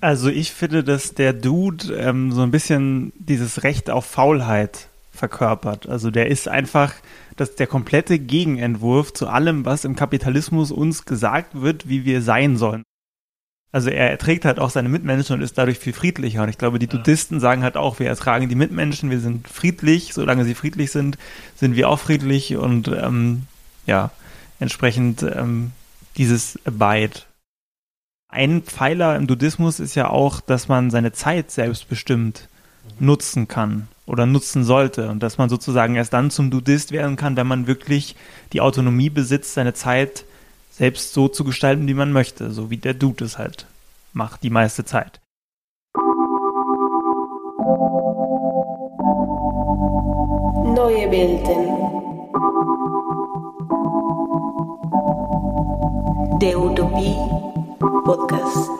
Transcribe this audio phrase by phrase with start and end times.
[0.00, 5.88] Also ich finde, dass der Dude ähm, so ein bisschen dieses Recht auf Faulheit verkörpert.
[5.88, 6.94] Also der ist einfach
[7.36, 12.56] das der komplette Gegenentwurf zu allem, was im Kapitalismus uns gesagt wird, wie wir sein
[12.56, 12.84] sollen.
[13.70, 16.42] Also er erträgt halt auch seine Mitmenschen und ist dadurch viel friedlicher.
[16.42, 20.14] Und ich glaube, die Dudisten sagen halt auch, wir ertragen die Mitmenschen, wir sind friedlich,
[20.14, 21.18] solange sie friedlich sind,
[21.56, 23.42] sind wir auch friedlich und ähm,
[23.86, 24.10] ja,
[24.58, 25.72] entsprechend ähm,
[26.16, 27.27] dieses Abide.
[28.30, 32.48] Ein Pfeiler im Buddhismus ist ja auch, dass man seine Zeit selbstbestimmt
[33.00, 37.36] nutzen kann oder nutzen sollte und dass man sozusagen erst dann zum Buddhist werden kann,
[37.36, 38.16] wenn man wirklich
[38.52, 40.26] die Autonomie besitzt, seine Zeit
[40.70, 43.66] selbst so zu gestalten, wie man möchte, so wie der Dude es halt
[44.12, 45.20] macht, die meiste Zeit.
[50.74, 51.78] Neue Welten.
[56.40, 57.16] Der Utopie
[57.78, 58.70] Podcast.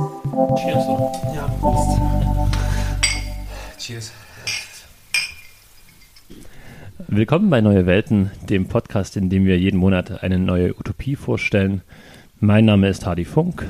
[0.56, 0.86] Cheers.
[1.32, 2.00] Ja, Prost.
[3.78, 4.12] Cheers.
[7.06, 11.82] Willkommen bei Neue Welten, dem Podcast, in dem wir jeden Monat eine neue Utopie vorstellen.
[12.40, 13.66] Mein Name ist Hardy Funk.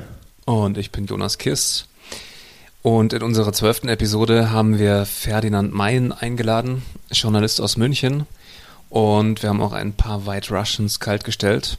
[0.47, 1.89] Und ich bin Jonas Kiss.
[2.81, 6.83] Und in unserer zwölften Episode haben wir Ferdinand Mayen eingeladen,
[7.13, 8.27] Journalist aus München.
[8.89, 11.77] Und wir haben auch ein paar White Russians kaltgestellt.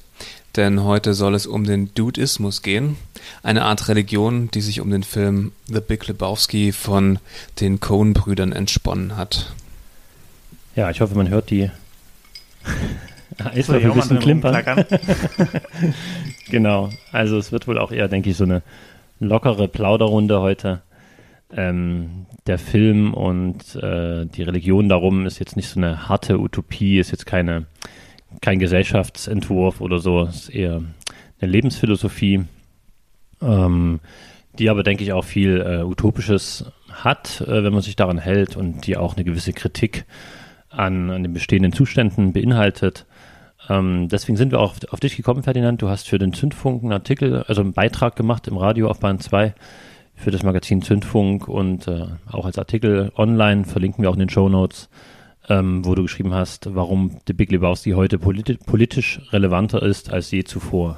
[0.56, 2.98] Denn heute soll es um den Dudismus gehen.
[3.44, 7.20] Eine Art Religion, die sich um den Film The Big Lebowski von
[7.60, 9.54] den Coen-Brüdern entsponnen hat.
[10.76, 11.70] Ja, ich hoffe, man hört die
[13.38, 14.64] Eiswürfel ein bisschen klimpern.
[16.50, 16.90] Genau.
[17.12, 18.64] Also es wird wohl auch eher, denke ich, so eine
[19.20, 20.82] lockere Plauderrunde heute.
[21.56, 27.00] Ähm, der Film und äh, die Religion darum ist jetzt nicht so eine harte Utopie,
[27.00, 27.66] ist jetzt keine,
[28.42, 30.82] kein Gesellschaftsentwurf oder so, ist eher
[31.42, 32.46] eine Lebensphilosophie,
[33.42, 34.00] ähm,
[34.58, 38.58] die aber, denke ich, auch viel äh, Utopisches hat, äh, wenn man sich daran hält
[38.58, 40.06] und die auch eine gewisse Kritik
[40.70, 43.06] an, an den bestehenden Zuständen beinhaltet.
[43.70, 45.82] Ähm, deswegen sind wir auch auf, auf dich gekommen, Ferdinand.
[45.82, 49.20] Du hast für den Zündfunk einen Artikel, also einen Beitrag gemacht im Radio auf Bahn
[49.20, 49.54] 2
[50.16, 54.30] für das Magazin Zündfunk und äh, auch als Artikel online, verlinken wir auch in den
[54.30, 54.90] Show Notes,
[55.50, 60.32] ähm, wo du geschrieben hast, warum The Big Lebowski heute politi politisch relevanter ist als
[60.32, 60.98] je zuvor.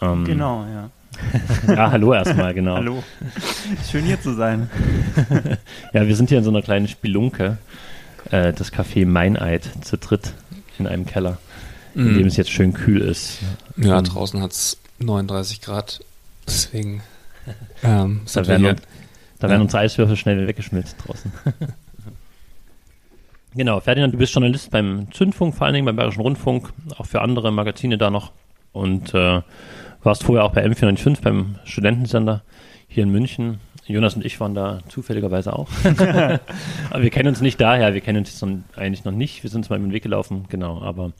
[0.00, 0.90] Ähm, Genau, ja.
[1.74, 2.76] Ja, hallo erstmal, genau.
[2.76, 3.02] Hallo.
[3.90, 4.70] Schön hier zu sein.
[5.92, 7.58] Ja, wir sind hier in so einer kleinen Spelunke,
[8.30, 10.32] äh, das Café Meineid zu dritt
[10.78, 11.38] in einem Keller,
[11.94, 13.38] in dem es jetzt schön kühl ist.
[13.76, 16.00] Ja, Ähm, draußen hat es 39 Grad.
[16.46, 17.02] Deswegen
[17.82, 18.70] ähm, Da wir werden, hier.
[18.72, 18.82] uns-
[19.40, 19.64] da werden Ja.
[19.64, 21.32] unsere Eiswürfel schnell weggeschmilzt draußen.
[23.54, 27.20] Genau, Ferdinand, du bist Journalist beim Zündfunk, vor allen Dingen beim Bayerischen Rundfunk, auch für
[27.20, 28.32] andere Magazine da noch.
[28.72, 29.42] Und äh,
[30.02, 32.42] warst vorher auch bei M495 beim Studentensender
[32.88, 33.60] hier in München.
[33.86, 35.68] Jonas und ich waren da zufälligerweise auch.
[35.84, 39.42] aber wir kennen uns nicht daher, wir kennen uns jetzt noch, eigentlich noch nicht.
[39.42, 41.12] Wir sind uns mal den Weg gelaufen, genau, aber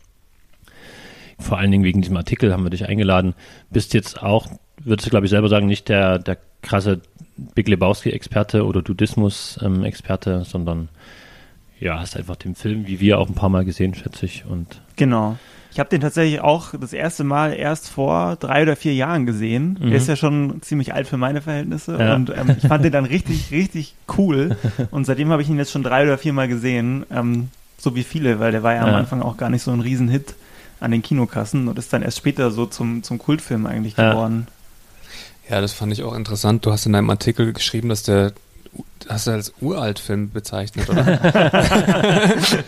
[1.38, 3.34] vor allen Dingen wegen diesem Artikel haben wir dich eingeladen.
[3.70, 4.46] Bist jetzt auch,
[4.84, 7.00] würdest du glaube ich selber sagen, nicht der, der krasse
[7.54, 10.90] Big Lebowski-Experte oder Dudismus-Experte, sondern
[11.80, 14.44] ja, hast einfach den Film, wie wir, auch ein paar Mal gesehen, schätze ich.
[14.46, 15.36] Und Genau.
[15.72, 19.78] Ich habe den tatsächlich auch das erste Mal erst vor drei oder vier Jahren gesehen.
[19.80, 19.88] Mhm.
[19.90, 21.96] Der ist ja schon ziemlich alt für meine Verhältnisse.
[21.96, 22.16] Ja.
[22.16, 24.56] Und ähm, ich fand den dann richtig, richtig cool.
[24.90, 27.06] Und seitdem habe ich ihn jetzt schon drei oder vier Mal gesehen.
[27.10, 28.96] Ähm, so wie viele, weil der war ja am Ja.
[28.96, 30.34] Anfang auch gar nicht so ein Riesenhit
[30.80, 34.10] an den Kinokassen und ist dann erst später so zum, zum Kultfilm eigentlich Ja.
[34.10, 34.48] geworden.
[35.48, 36.66] Ja, das fand ich auch interessant.
[36.66, 38.32] Du hast in deinem Artikel geschrieben, dass der
[39.08, 41.18] hast du als Uraltfilm bezeichnet, oder?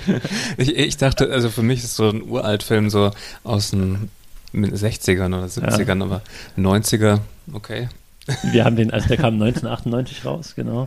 [0.57, 3.11] ich, ich dachte, also für mich ist so ein Uraltfilm so
[3.45, 4.11] aus den
[4.55, 6.23] 60ern oder 70ern, aber
[6.59, 7.21] 90er,
[7.53, 7.89] okay.
[8.51, 10.87] wir haben den, also der kam 1998 raus, genau.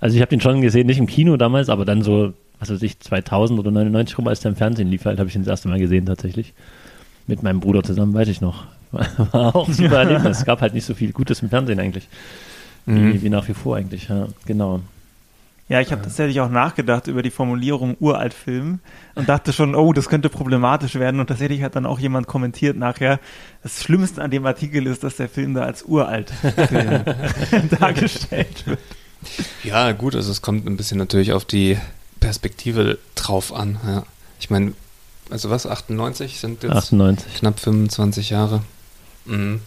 [0.00, 2.82] Also ich habe den schon gesehen, nicht im Kino damals, aber dann so, was weiß
[2.82, 5.50] ich, 2000 oder 99 rum, als der im Fernsehen lief, halt, habe ich den das
[5.50, 6.54] erste Mal gesehen tatsächlich.
[7.26, 8.64] Mit meinem Bruder zusammen, weiß ich noch.
[8.90, 10.38] War auch ein super Erlebnis.
[10.38, 12.08] Es gab halt nicht so viel Gutes im Fernsehen eigentlich.
[12.86, 13.14] Mhm.
[13.14, 14.80] Wie, wie nach wie vor eigentlich, ja, genau.
[15.68, 18.80] Ja, ich habe tatsächlich auch nachgedacht über die Formulierung Uraltfilm
[19.14, 21.18] und dachte schon, oh, das könnte problematisch werden.
[21.18, 23.20] Und tatsächlich hat dann auch jemand kommentiert nachher,
[23.62, 27.04] das Schlimmste an dem Artikel ist, dass der Film da als Uraltfilm
[27.80, 28.80] dargestellt wird.
[29.62, 31.78] Ja, gut, also es kommt ein bisschen natürlich auf die
[32.20, 33.78] Perspektive drauf an.
[33.86, 34.04] Ja.
[34.40, 34.74] Ich meine,
[35.30, 37.34] also was, 98 sind jetzt 98.
[37.34, 38.62] knapp 25 Jahre.
[39.24, 39.60] Mhm.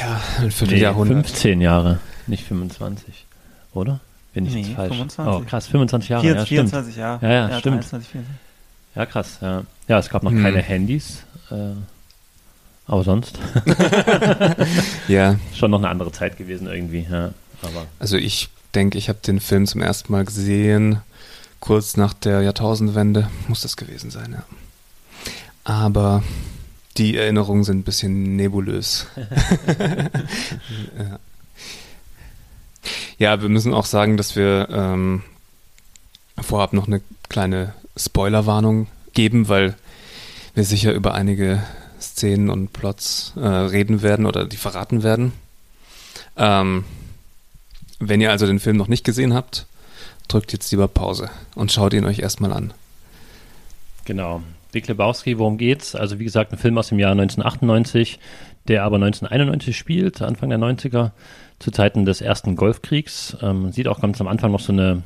[0.00, 1.26] Ja, ein Nee, Vierteljahrhundert.
[1.26, 3.26] 15 Jahre, nicht 25.
[3.72, 4.00] Oder?
[4.34, 4.96] Bin ich Nee, jetzt falsch?
[4.96, 5.34] 25.
[5.34, 6.22] Oh, krass, 25 Jahre.
[6.22, 6.48] Vier- ja, stimmt.
[6.70, 7.26] 24 Jahre.
[7.26, 7.76] Ja, ja, stimmt.
[7.82, 8.40] 23, 24.
[8.94, 9.38] Ja, krass.
[9.40, 10.42] Ja, ja es gab noch Hm.
[10.42, 11.24] keine Handys.
[11.50, 11.54] Äh,
[12.86, 13.38] Aber sonst
[15.08, 17.06] Ja, schon noch eine andere Zeit gewesen irgendwie.
[17.10, 17.32] Ja.
[17.62, 21.00] Aber also ich denke, ich habe den Film zum ersten Mal gesehen,
[21.60, 24.44] kurz nach der Jahrtausendwende, muss das gewesen sein, ja.
[25.64, 26.22] Aber
[27.00, 29.06] die Erinnerungen sind ein bisschen nebulös.
[30.98, 31.18] ja.
[33.18, 35.22] ja, wir müssen auch sagen, dass wir ähm,
[36.38, 37.00] vorab noch eine
[37.30, 39.76] kleine Spoilerwarnung geben, weil
[40.54, 41.62] wir sicher über einige
[41.98, 45.32] Szenen und Plots äh, reden werden oder die verraten werden.
[46.36, 46.84] Ähm,
[47.98, 49.64] wenn ihr also den Film noch nicht gesehen habt,
[50.28, 52.74] drückt jetzt lieber Pause und schaut ihn euch erstmal an.
[54.04, 54.42] Genau.
[54.72, 55.94] Big Lebowski, worum geht's?
[55.94, 58.18] Also wie gesagt, ein Film aus dem Jahr 1998,
[58.68, 61.10] der aber 1991 spielt, Anfang der 90er,
[61.58, 63.36] zu Zeiten des ersten Golfkriegs.
[63.42, 65.02] Ähm, man sieht auch ganz am Anfang noch so eine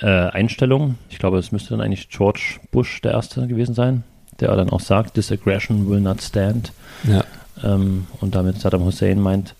[0.00, 0.96] äh, Einstellung.
[1.08, 4.04] Ich glaube, es müsste dann eigentlich George Bush der Erste gewesen sein,
[4.40, 6.72] der dann auch sagt, This aggression will not stand.
[7.04, 7.24] Ja.
[7.64, 9.54] Ähm, und damit Saddam Hussein meint.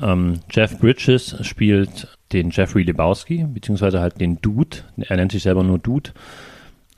[0.00, 4.78] Ähm, Jeff Bridges spielt den Jeffrey Lebowski, beziehungsweise halt den Dude.
[4.96, 6.10] Er nennt sich selber nur Dude.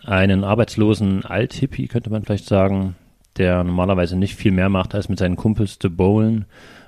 [0.05, 2.95] Einen arbeitslosen Alt-Hippie, könnte man vielleicht sagen,
[3.39, 6.45] der normalerweise nicht viel mehr macht, als mit seinen Kumpels zu bowlen,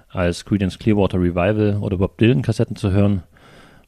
[0.08, 3.22] als Creedence Clearwater Revival oder Bob Dylan Kassetten zu hören,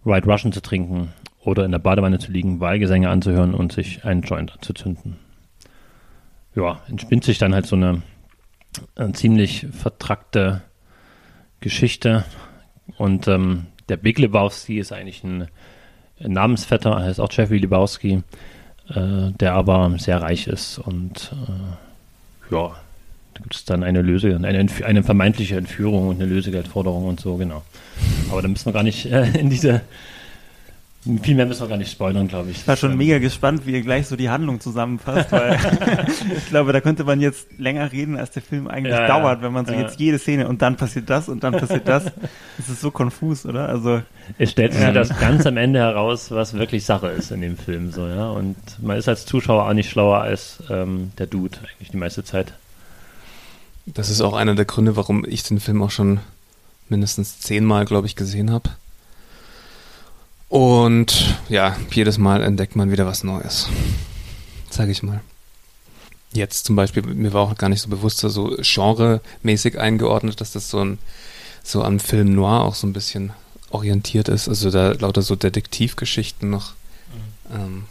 [0.04, 4.22] White Russian zu trinken oder in der Badewanne zu liegen, Wahlgesänge anzuhören und sich einen
[4.22, 5.16] Joint anzuzünden.
[6.54, 8.02] Ja, entspinnt sich dann halt so eine,
[8.96, 10.62] eine ziemlich vertrackte
[11.60, 12.24] Geschichte
[12.96, 15.48] und ähm, der Big Lebowski ist eigentlich ein,
[16.20, 18.24] Namensvetter, er heißt auch Jeffrey Lebowski,
[18.94, 22.76] äh, der aber sehr reich ist und äh, ja,
[23.34, 27.36] da gibt es dann eine Löse, eine, eine vermeintliche Entführung und eine Lösegeldforderung und so,
[27.36, 27.62] genau.
[28.30, 29.82] Aber da müssen wir gar nicht äh, in diese,
[31.22, 32.58] viel mehr müssen wir gar nicht spoilern, glaube ich.
[32.58, 35.56] Ich war schon Ähm, mega gespannt, wie ihr gleich so die Handlung zusammenfasst, weil
[36.36, 39.08] ich glaube, da könnte man jetzt länger reden, als der Film eigentlich Ja, ja.
[39.08, 39.80] dauert, wenn man so Ja.
[39.82, 42.04] jetzt jede Szene und dann passiert das und dann passiert das.
[42.58, 43.68] Es ist so konfus, oder?
[43.68, 44.02] Also,
[44.38, 44.92] Es stellt sich Ja.
[44.92, 48.28] das ganz am Ende heraus, was wirklich Sache ist in dem Film, so, ja.
[48.30, 52.24] Und man ist als Zuschauer auch nicht schlauer als ähm, der Dude, eigentlich die meiste
[52.24, 52.52] Zeit.
[53.86, 56.20] Das ist auch einer der Gründe, warum ich den Film auch schon
[56.88, 58.70] mindestens zehnmal, glaube ich, gesehen habe.
[60.48, 63.68] Und ja, jedes Mal entdeckt man wieder was Neues.
[64.70, 65.20] Sag ich mal.
[66.32, 70.70] Jetzt zum Beispiel, mir war auch gar nicht so bewusst, so genremäßig eingeordnet, dass das
[70.70, 70.98] so ein
[71.62, 73.32] so am Film Noir auch so ein bisschen
[73.70, 74.48] orientiert ist.
[74.48, 76.72] Also da lauter so Detektivgeschichten noch
[77.52, 77.84] ähm,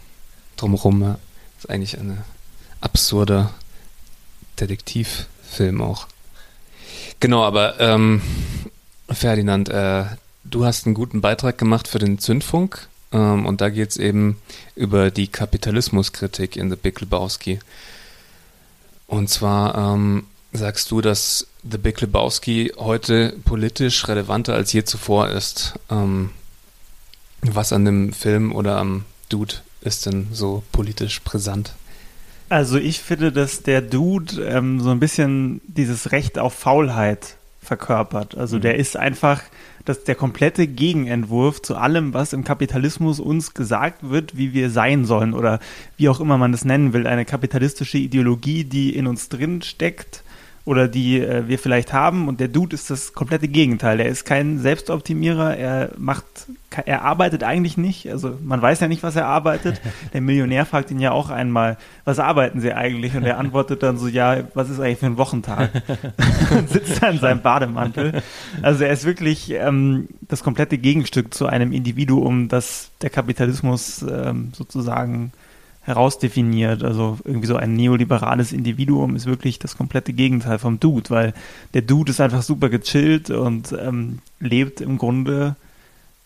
[0.56, 1.16] drumherum.
[1.58, 2.24] Ist eigentlich eine
[2.82, 3.50] absurde
[4.60, 6.08] Detektivfilm auch.
[7.20, 8.22] Genau, aber ähm,
[9.10, 10.06] Ferdinand, äh,
[10.50, 14.38] du hast einen guten Beitrag gemacht für den Zündfunk ähm, und da geht es eben
[14.76, 17.60] über die Kapitalismuskritik in The Big Lebowski.
[19.08, 25.30] Und zwar ähm, sagst du, dass The Big Lebowski heute politisch relevanter als je zuvor
[25.30, 25.76] ist.
[25.90, 26.32] Ähm,
[27.42, 31.74] was an dem Film oder am Dude ist denn so politisch brisant?
[32.50, 37.37] also ich finde, dass der Dude ähm, so ein bisschen dieses Recht auf Faulheit
[37.68, 38.36] verkörpert.
[38.36, 39.44] Also der ist einfach
[39.86, 45.06] das, der komplette Gegenentwurf zu allem, was im Kapitalismus uns gesagt wird, wie wir sein
[45.06, 45.60] sollen oder
[45.96, 47.08] wie auch immer man das nennen will.
[47.08, 50.24] Eine kapitalistische Ideologie, die in uns drin steckt
[50.68, 52.28] oder die äh, wir vielleicht haben.
[52.28, 54.02] Und der Dude ist das komplette Gegenteil.
[54.02, 55.56] Er ist kein Selbstoptimierer.
[55.56, 56.26] Er macht,
[56.86, 58.12] er arbeitet eigentlich nicht.
[58.12, 59.80] Also man weiß ja nicht, was er arbeitet.
[60.14, 63.16] Der Millionär fragt ihn ja auch einmal, was arbeiten Sie eigentlich?
[63.16, 65.70] Und er antwortet dann so, ja, was ist eigentlich für ein Wochentag?
[66.52, 68.22] Und sitzt da in seinem Bademantel.
[68.62, 74.52] Also er ist wirklich ähm, das komplette Gegenstück zu einem Individuum, das der Kapitalismus ähm,
[74.54, 75.32] sozusagen
[75.88, 76.84] herausdefiniert.
[76.84, 81.34] Also irgendwie so ein neoliberales Individuum ist wirklich das komplette Gegenteil vom Dude, weil
[81.74, 85.56] der Dude ist einfach super gechillt und ähm, lebt im Grunde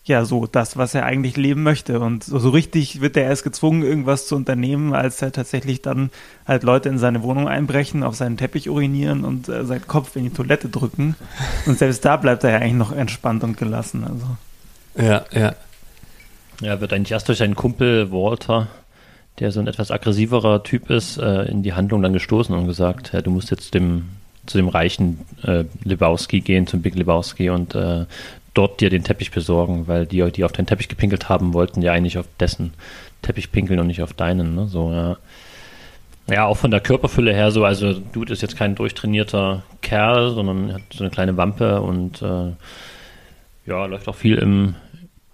[0.04, 2.00] ja so das, was er eigentlich leben möchte.
[2.00, 6.10] Und so, so richtig wird er erst gezwungen, irgendwas zu unternehmen, als er tatsächlich dann
[6.44, 10.24] halt Leute in seine Wohnung einbrechen, auf seinen Teppich urinieren und äh, seinen Kopf in
[10.24, 11.14] die Toilette drücken.
[11.66, 14.02] Und selbst da bleibt er ja eigentlich noch entspannt und gelassen.
[14.02, 15.54] Also Ja, ja.
[16.60, 18.68] Er wird eigentlich erst durch seinen Kumpel Walter,
[19.38, 23.12] der so ein etwas aggressiverer Typ ist, äh, in die Handlung dann gestoßen und gesagt,
[23.12, 24.10] ja, du musst jetzt dem,
[24.46, 28.06] zu dem reichen äh, Lebowski gehen, zum Big Lebowski und äh,
[28.54, 31.92] dort dir den Teppich besorgen, weil die, die auf den Teppich gepinkelt haben, wollten ja
[31.92, 32.74] eigentlich auf dessen
[33.22, 34.54] Teppich pinkeln und nicht auf deinen.
[34.54, 34.68] Ne?
[34.68, 35.16] So, ja.
[36.28, 40.72] Ja, auch von der Körperfülle her so, also Dude ist jetzt kein durchtrainierter Kerl, sondern
[40.72, 42.52] hat so eine kleine Wampe und äh,
[43.66, 44.74] ja, läuft auch viel im,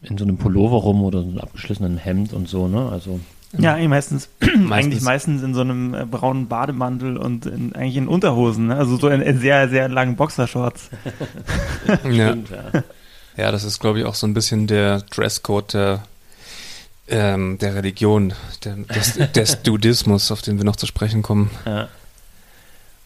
[0.02, 2.88] in so einem Pullover rum oder so einem abgeschlossenen Hemd und so, ne?
[2.90, 3.21] Also
[3.57, 4.73] Ja, eigentlich meistens, Meistens.
[4.73, 8.76] eigentlich meistens in so einem äh, braunen Bademantel und in, eigentlich in Unterhosen, ne?
[8.76, 10.90] also so in, in sehr, sehr langen Boxershorts.
[12.11, 12.37] Ja.
[13.37, 16.02] Ja, das ist, glaube ich, auch so ein bisschen der Dresscode der,
[17.07, 18.33] ähm, der Religion,
[18.64, 21.49] der, des, des Dudismus, auf den wir noch zu sprechen kommen.
[21.64, 21.88] Ja.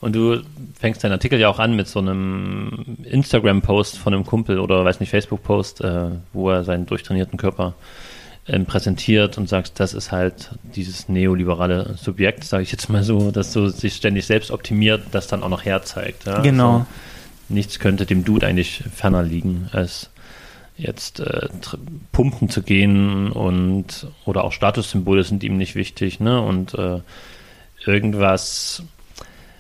[0.01, 0.43] Und du
[0.81, 5.01] fängst deinen Artikel ja auch an mit so einem Instagram-Post von einem Kumpel oder weiß
[5.01, 7.75] nicht, Facebook-Post, äh, wo er seinen durchtrainierten Körper
[8.49, 13.31] ähm, präsentiert und sagst, das ist halt dieses neoliberale Subjekt, sage ich jetzt mal so,
[13.31, 16.27] dass so sich ständig selbst optimiert, das dann auch noch herzeigt.
[16.27, 16.41] Ja?
[16.41, 16.73] Genau.
[16.73, 16.87] Also,
[17.49, 20.11] nichts könnte dem Dude eigentlich ferner liegen, als
[20.77, 21.49] jetzt äh,
[22.11, 26.41] pumpen zu gehen und oder auch Statussymbole sind ihm nicht wichtig, ne?
[26.41, 27.01] Und äh,
[27.85, 28.83] irgendwas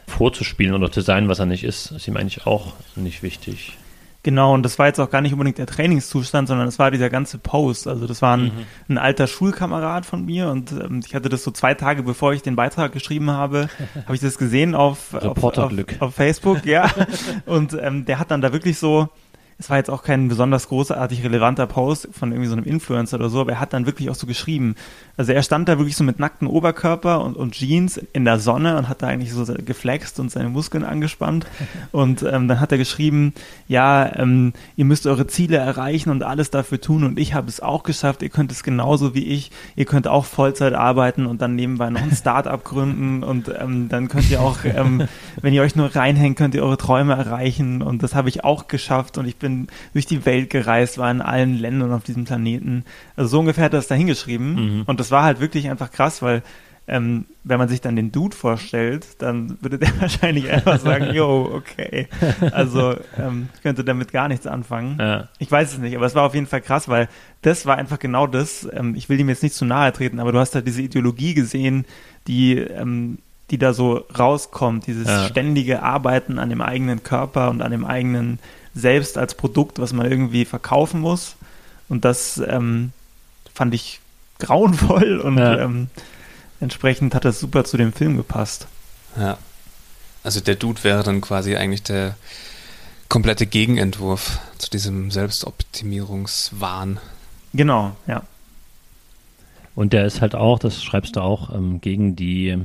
[0.06, 3.76] vorzuspielen oder zu sein, was er nicht ist, ist ihm eigentlich auch nicht wichtig.
[4.24, 7.10] Genau, und das war jetzt auch gar nicht unbedingt der Trainingszustand, sondern das war dieser
[7.10, 7.88] ganze Post.
[7.88, 8.52] Also das war ein,
[8.88, 12.42] ein alter Schulkamerad von mir und ähm, ich hatte das so zwei Tage, bevor ich
[12.42, 13.68] den Beitrag geschrieben habe,
[14.04, 16.88] habe ich das gesehen auf, auf, auf, auf Facebook, ja.
[17.46, 19.08] Und ähm, der hat dann da wirklich so,
[19.58, 23.28] es war jetzt auch kein besonders großartig relevanter Post von irgendwie so einem Influencer oder
[23.28, 24.76] so, aber er hat dann wirklich auch so geschrieben.
[25.16, 28.76] Also er stand da wirklich so mit nacktem Oberkörper und, und Jeans in der Sonne
[28.78, 31.46] und hat da eigentlich so geflext und seine Muskeln angespannt.
[31.92, 33.34] Und ähm, dann hat er geschrieben,
[33.68, 37.60] ja, ähm, ihr müsst eure Ziele erreichen und alles dafür tun und ich habe es
[37.60, 41.54] auch geschafft, ihr könnt es genauso wie ich, ihr könnt auch Vollzeit arbeiten und dann
[41.54, 45.06] nebenbei noch ein Start-up gründen und ähm, dann könnt ihr auch, ähm,
[45.42, 48.68] wenn ihr euch nur reinhängt, könnt ihr eure Träume erreichen und das habe ich auch
[48.68, 52.84] geschafft und ich bin durch die Welt gereist, war in allen Ländern auf diesem Planeten.
[53.16, 54.82] Also so ungefähr hat er das da hingeschrieben Mhm.
[54.86, 56.42] und das war halt wirklich einfach krass, weil
[56.88, 61.50] ähm, wenn man sich dann den Dude vorstellt, dann würde der wahrscheinlich einfach sagen, yo,
[61.54, 62.08] okay.
[62.50, 64.96] Also ähm, könnte damit gar nichts anfangen.
[64.98, 65.28] Ja.
[65.38, 67.08] Ich weiß es nicht, aber es war auf jeden Fall krass, weil
[67.42, 68.68] das war einfach genau das.
[68.72, 71.34] Ähm, ich will ihm jetzt nicht zu nahe treten, aber du hast da diese Ideologie
[71.34, 71.84] gesehen,
[72.26, 73.18] die, ähm,
[73.50, 75.26] die da so rauskommt, dieses Ja.
[75.26, 78.38] ständige Arbeiten an dem eigenen Körper und an dem eigenen
[78.74, 81.36] Selbst als Produkt, was man irgendwie verkaufen muss.
[81.88, 82.90] Und das ähm,
[83.54, 84.00] fand ich
[84.42, 85.58] grauenvoll und Ja.
[85.58, 85.88] ähm,
[86.60, 88.66] entsprechend hat das super zu dem Film gepasst.
[89.18, 89.38] Ja.
[90.24, 92.14] Also der Dude wäre dann quasi eigentlich der
[93.08, 96.98] komplette Gegenentwurf zu diesem Selbstoptimierungswahn.
[97.52, 98.22] Genau, ja.
[99.74, 102.56] Und der ist halt auch, das schreibst du auch, ähm, gegen die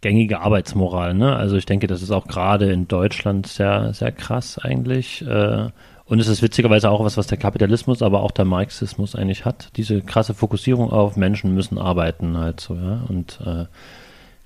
[0.00, 1.14] gängige Arbeitsmoral.
[1.14, 1.36] Ne?
[1.36, 5.22] Also ich denke, das ist auch gerade in Deutschland sehr, sehr krass eigentlich.
[5.26, 5.68] Äh,
[6.10, 9.70] und es ist witzigerweise auch was, was der Kapitalismus, aber auch der Marxismus eigentlich hat.
[9.76, 13.04] Diese krasse Fokussierung auf Menschen müssen arbeiten halt so, ja.
[13.08, 13.66] Und äh,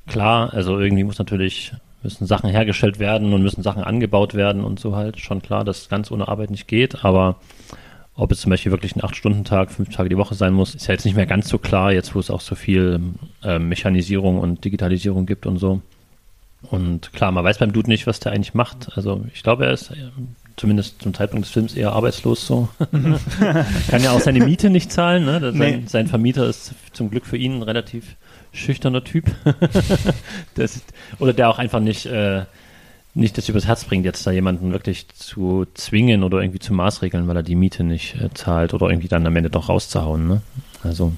[0.07, 4.79] klar, also irgendwie muss natürlich, müssen Sachen hergestellt werden und müssen Sachen angebaut werden und
[4.79, 5.19] so halt.
[5.19, 7.37] Schon klar, dass ganz ohne Arbeit nicht geht, aber
[8.15, 10.93] ob es zum Beispiel wirklich ein 8-Stunden-Tag, fünf Tage die Woche sein muss, ist ja
[10.93, 13.01] jetzt nicht mehr ganz so klar, jetzt wo es auch so viel
[13.43, 15.81] äh, Mechanisierung und Digitalisierung gibt und so.
[16.71, 18.91] Und klar, man weiß beim Dude nicht, was der eigentlich macht.
[18.97, 20.11] Also ich glaube, er ist äh,
[20.57, 22.69] zumindest zum Zeitpunkt des Films eher arbeitslos so.
[23.89, 25.25] Kann ja auch seine Miete nicht zahlen.
[25.25, 25.41] Ne?
[25.41, 25.83] Sein, Nee.
[25.87, 28.17] sein Vermieter ist zum Glück für ihn ein relativ
[28.53, 29.27] schüchterner Typ.
[30.55, 30.83] das,
[31.19, 32.45] oder der auch einfach nicht, äh,
[33.15, 37.27] nicht das übers Herz bringt, jetzt da jemanden wirklich zu zwingen oder irgendwie zu maßregeln,
[37.29, 40.27] weil er die Miete nicht äh, zahlt oder irgendwie dann am Ende doch rauszuhauen.
[40.29, 40.43] Ne?
[40.83, 41.13] Also,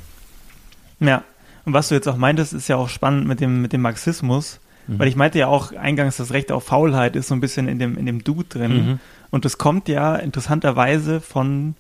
[1.00, 1.22] Ja.
[1.64, 4.60] Und was du jetzt auch meintest, ist ja auch spannend mit dem, mit dem Marxismus.
[4.86, 5.00] Mhm.
[5.00, 7.80] Weil ich meinte ja auch eingangs, das Recht auf Faulheit ist so ein bisschen in
[7.80, 8.72] dem, in dem Dude drin.
[8.72, 9.00] Mhm.
[9.30, 11.74] Und das kommt ja interessanterweise von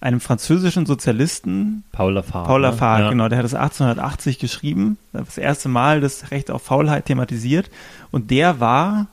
[0.00, 2.48] einem französischen Sozialisten, Paul Lafargue.
[2.48, 2.66] Paul ne?
[2.68, 3.10] Lafargue, ja.
[3.10, 7.70] genau, der hat das 1880 geschrieben, das erste Mal das Recht auf Faulheit thematisiert.
[8.10, 9.08] Und der war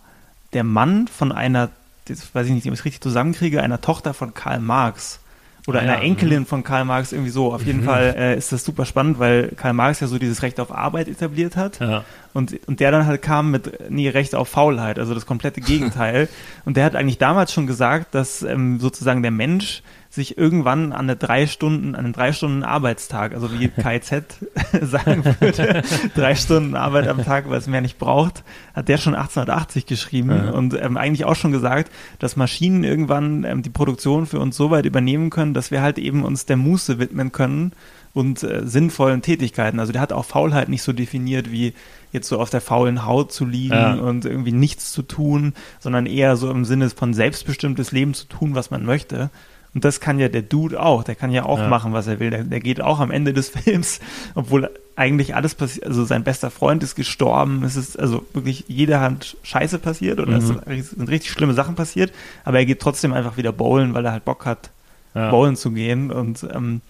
[0.54, 1.70] der Mann von einer,
[2.06, 5.20] das weiß ich nicht, ob ich es richtig zusammenkriege, einer Tochter von Karl Marx.
[5.68, 7.54] Oder einer ja, Enkelin von Karl Marx, irgendwie so.
[7.54, 7.86] Auf jeden Mhm.
[7.86, 11.08] Fall äh, ist das super spannend, weil Karl Marx ja so dieses Recht auf Arbeit
[11.10, 11.80] etabliert hat.
[11.80, 12.06] Ja.
[12.34, 16.30] Und, und der dann halt kam mit, nee, Recht auf Faulheit, also das komplette Gegenteil.
[16.66, 19.84] und der hat eigentlich damals schon gesagt, dass ähm, sozusagen der Mensch
[20.18, 24.24] sich irgendwann an eine drei Stunden, an einen drei Stunden Arbeitstag, also wie KIZ
[24.82, 25.84] sagen würde,
[26.16, 28.44] drei Stunden Arbeit am Tag, weil es mehr nicht braucht,
[28.76, 30.50] hat der schon 1880 geschrieben Ja.
[30.52, 34.70] und ähm, eigentlich auch schon gesagt, dass Maschinen irgendwann ähm, die Produktion für uns so
[34.72, 37.72] weit übernehmen können, dass wir halt eben uns der Muße widmen können
[38.14, 39.80] und äh, sinnvollen Tätigkeiten.
[39.80, 41.74] Also der hat auch Faulheit nicht so definiert wie
[42.12, 43.94] jetzt so auf der faulen Haut zu liegen Ja.
[43.94, 48.56] und irgendwie nichts zu tun, sondern eher so im Sinne von selbstbestimmtes Leben zu tun,
[48.56, 49.30] was man möchte.
[49.78, 51.04] Und das kann ja der Dude auch.
[51.04, 51.68] Der kann ja auch Ja.
[51.68, 52.32] machen, was er will.
[52.32, 54.00] Der, der geht auch am Ende des Films,
[54.34, 55.86] obwohl eigentlich alles passiert.
[55.86, 57.64] Also sein bester Freund ist gestorben.
[57.64, 60.62] Es ist also wirklich jede Hand Scheiße passiert oder Mhm.
[60.66, 62.12] es sind richtig schlimme Sachen passiert.
[62.44, 64.72] Aber er geht trotzdem einfach wieder bowlen, weil er halt Bock hat,
[65.14, 65.30] Ja.
[65.30, 66.10] bowlen zu gehen.
[66.12, 66.82] Und ähm,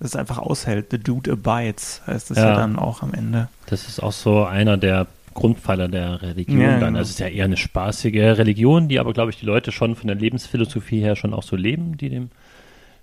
[0.00, 0.86] es einfach aushält.
[0.90, 2.46] The Dude abides, heißt es ja.
[2.48, 2.56] Ja.
[2.56, 3.46] dann auch am Ende.
[3.66, 6.80] Das ist auch so einer der Grundpfeiler der Religion Ja, dann.
[6.80, 6.98] genau.
[6.98, 9.94] Also es ist ja eher eine spaßige Religion, die aber, glaube ich, die Leute schon
[9.94, 12.30] von der Lebensphilosophie her schon auch so leben, die dem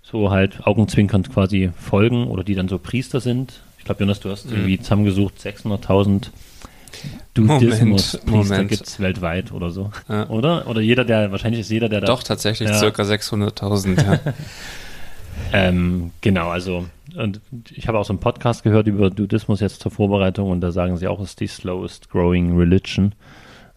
[0.02, 3.62] so halt augenzwinkernd quasi folgen oder die dann so Priester sind.
[3.80, 4.52] Ich glaube, Jonas, du hast Mhm.
[4.54, 6.32] irgendwie zusammengesucht, 600.000
[7.36, 9.92] Moment, Dudismus-Priester gibt es weltweit oder so.
[10.10, 10.28] Ja.
[10.30, 10.68] Oder?
[10.68, 12.76] Oder jeder, der, wahrscheinlich ist jeder, der da Doch, tatsächlich Ja.
[12.78, 13.98] circa 600.000.
[14.04, 14.20] Ja.
[15.52, 16.86] Ähm, genau, also
[17.18, 17.42] und
[17.72, 20.98] ich habe auch so einen Podcast gehört über Dudismus jetzt zur Vorbereitung und da sagen
[20.98, 23.14] sie auch, es ist die slowest growing religion,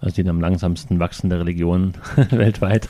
[0.01, 1.95] also die am langsamsten wachsende Religion
[2.31, 2.89] weltweit.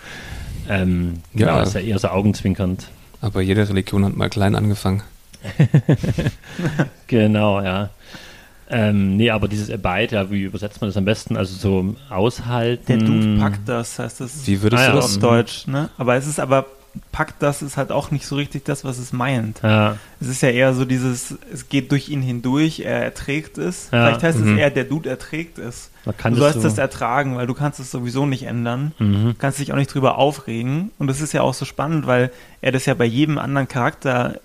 [0.69, 1.63] Ähm, genau, Ja.
[1.63, 2.89] ist ja eher so augenzwinkernd.
[3.21, 5.03] Aber jede Religion hat mal klein angefangen.
[7.07, 7.91] Genau, ja.
[8.69, 11.37] Ähm, nee, aber dieses Abide, ja, wie übersetzt man das am besten?
[11.37, 12.85] Also so aushalten.
[12.89, 15.01] Der Dude packt das, heißt das Wie würdest Ah, du ja.
[15.03, 15.15] das?
[15.15, 15.89] auf Deutsch, ne?
[15.99, 16.67] Aber es ist aber,
[17.13, 19.61] packt das ist halt auch nicht so richtig das, was es meint.
[19.63, 23.89] Ja, Es ist ja eher so dieses, es geht durch ihn hindurch, er erträgt es.
[23.93, 24.07] Ja.
[24.07, 24.53] Vielleicht heißt Mhm.
[24.55, 25.91] es eher, der Dude erträgt es.
[26.05, 28.93] du sollst so, das ertragen, weil du kannst es sowieso nicht ändern.
[28.99, 29.29] mhm.
[29.29, 30.91] Du kannst dich auch nicht drüber aufregen.
[30.99, 34.41] Und das ist ja auch so spannend, weil er das ja bei jedem anderen Charakter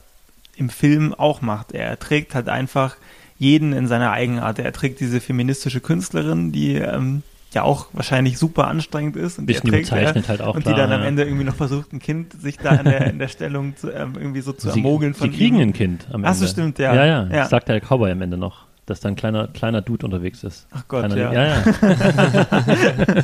[0.55, 1.71] im Film auch macht.
[1.71, 2.95] Er erträgt halt einfach
[3.39, 4.59] jeden in seiner Eigenart.
[4.59, 9.37] Er erträgt diese feministische Künstlerin, die ähm, ja auch wahrscheinlich super anstrengend ist.
[9.39, 9.79] Und die bisschen er.
[9.79, 11.03] überzeichnet halt auch und klar, die dann am.
[11.03, 14.13] Ende irgendwie noch versucht, ein Kind sich da in der, in der Stellung zu, ähm,
[14.17, 15.69] irgendwie so zu sie, ermogeln sie von kriegen ihm.
[15.69, 16.29] ein Kind am Ende.
[16.29, 16.93] Ach so, stimmt, ja.
[16.95, 17.45] Ja, ja, Ja.
[17.45, 20.65] sagt der Cowboy am Ende noch, dass da ein kleiner, kleiner Dude unterwegs ist.
[20.71, 21.33] Ach Gott, Kleiner, ja.
[21.33, 23.23] ja, ja.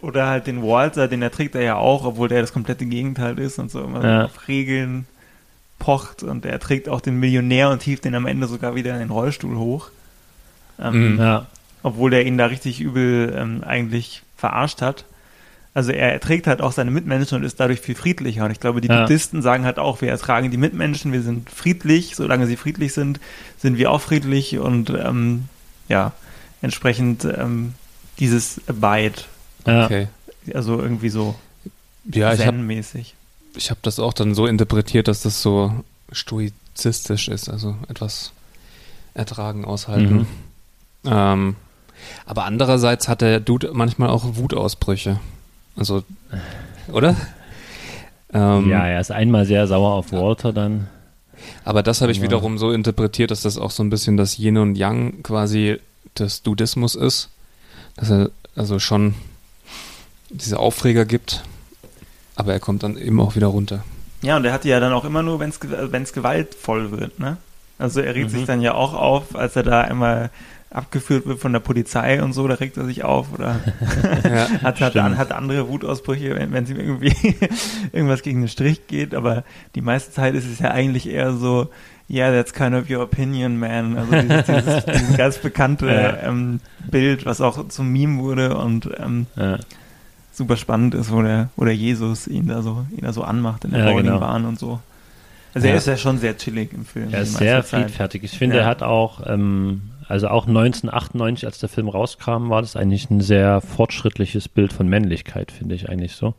[0.00, 3.58] Oder halt den Walter, den erträgt er ja auch, obwohl der das komplette Gegenteil ist
[3.58, 4.24] und so immer Ja.
[4.26, 5.06] auf Regeln
[5.78, 9.00] pocht und er trägt auch den Millionär und hieft den am Ende sogar wieder in
[9.00, 9.88] den Rollstuhl hoch.
[10.80, 11.18] Ähm, Mhm.
[11.20, 11.46] ja.
[11.84, 15.04] Obwohl der ihn da richtig übel ähm, eigentlich verarscht hat.
[15.74, 18.44] Also er erträgt halt auch seine Mitmenschen und ist dadurch viel friedlicher.
[18.44, 19.02] Und ich glaube, die Ja.
[19.02, 23.20] Buddhisten sagen halt auch, wir ertragen die Mitmenschen, wir sind friedlich, solange sie friedlich sind,
[23.58, 25.44] sind wir auch friedlich und ähm,
[25.88, 26.12] ja,
[26.62, 27.74] entsprechend ähm,
[28.18, 29.14] dieses Abide.
[29.64, 30.08] Okay.
[30.54, 31.34] also irgendwie so
[32.10, 33.14] Ja, ich habe Zen-mäßig.
[33.56, 38.32] ich hab das auch dann so interpretiert, dass das so stoizistisch ist, also etwas
[39.14, 40.14] ertragen, aushalten.
[40.14, 40.26] Mhm.
[41.06, 41.56] Ähm,
[42.26, 45.20] aber andererseits hat der Dude manchmal auch Wutausbrüche.
[45.76, 46.02] Also,
[46.92, 47.16] oder?
[48.32, 50.88] Ähm, ja, er ist einmal sehr sauer auf Walter dann.
[51.64, 52.24] Aber das habe ich Ja.
[52.24, 55.78] wiederum so interpretiert, dass das auch so ein bisschen das Yin und Yang quasi
[56.18, 57.28] des Dudismus ist.
[57.96, 59.14] Dass er also schon
[60.30, 61.42] diese Aufreger gibt,
[62.34, 63.84] aber er kommt dann eben auch wieder runter.
[64.22, 67.36] Ja, und er hat die ja dann auch immer nur, wenn es gewaltvoll wird, ne?
[67.78, 68.36] Also er regt Mhm.
[68.36, 70.30] sich dann ja auch auf, als er da einmal
[70.74, 73.60] abgeführt wird von der Polizei und so, da regt er sich auf oder
[74.24, 74.48] Ja.
[74.62, 77.14] hat, hat, hat andere Wutausbrüche, wenn wenn es ihm irgendwie
[77.92, 81.70] irgendwas gegen den Strich geht, aber die meiste Zeit ist es ja eigentlich eher so,
[82.10, 83.96] yeah, that's kind of your opinion, man.
[83.96, 86.28] Also dieses, dieses, dieses ganz bekannte Ja.
[86.28, 86.60] ähm,
[86.90, 89.58] Bild, was auch zum Meme wurde und ähm, Ja.
[90.32, 93.64] super spannend ist, wo der, wo der Jesus ihn da so, ihn da so anmacht
[93.64, 94.48] in der Ja, Bowlingbahn genau.
[94.48, 94.80] und so.
[95.54, 97.10] Also er ist ja schon sehr chillig im Film.
[97.12, 97.84] Er ist sehr Zeit.
[97.84, 98.24] friedfertig.
[98.24, 98.62] Ich finde, Ja.
[98.62, 103.20] er hat auch, ähm, also auch 1998, als der Film rauskam, war das eigentlich ein
[103.20, 106.34] sehr fortschrittliches Bild von Männlichkeit, finde ich eigentlich so.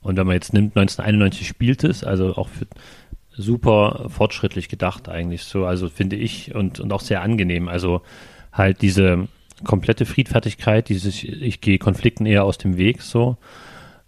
[0.00, 2.66] Und wenn man jetzt nimmt, 1991 spielt es, also auch für
[3.30, 7.68] super fortschrittlich gedacht eigentlich so, also finde ich und, und auch sehr angenehm.
[7.68, 8.02] Also
[8.52, 9.28] halt diese
[9.64, 13.36] komplette Friedfertigkeit, dieses, ich gehe Konflikten eher aus dem Weg so.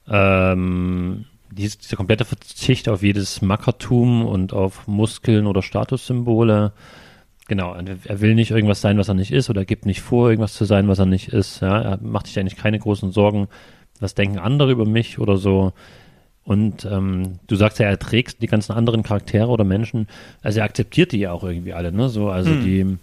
[0.09, 6.73] Ähm, dies, dieser komplette Verzicht auf jedes Mackertum und auf Muskeln oder Statussymbole.
[7.51, 10.55] Genau, er will nicht irgendwas sein, was er nicht ist, oder gibt nicht vor, irgendwas
[10.55, 11.63] zu sein, was er nicht ist.
[11.63, 13.49] Ja, er macht sich eigentlich keine großen Sorgen,
[13.99, 15.73] was denken andere über mich oder so.
[16.45, 20.07] Und ähm, du sagst ja, er trägt die ganzen anderen Charaktere oder Menschen,
[20.43, 22.09] also er akzeptiert die ja auch irgendwie alle, ne?
[22.09, 22.63] So, also Hm.
[22.63, 22.99] die,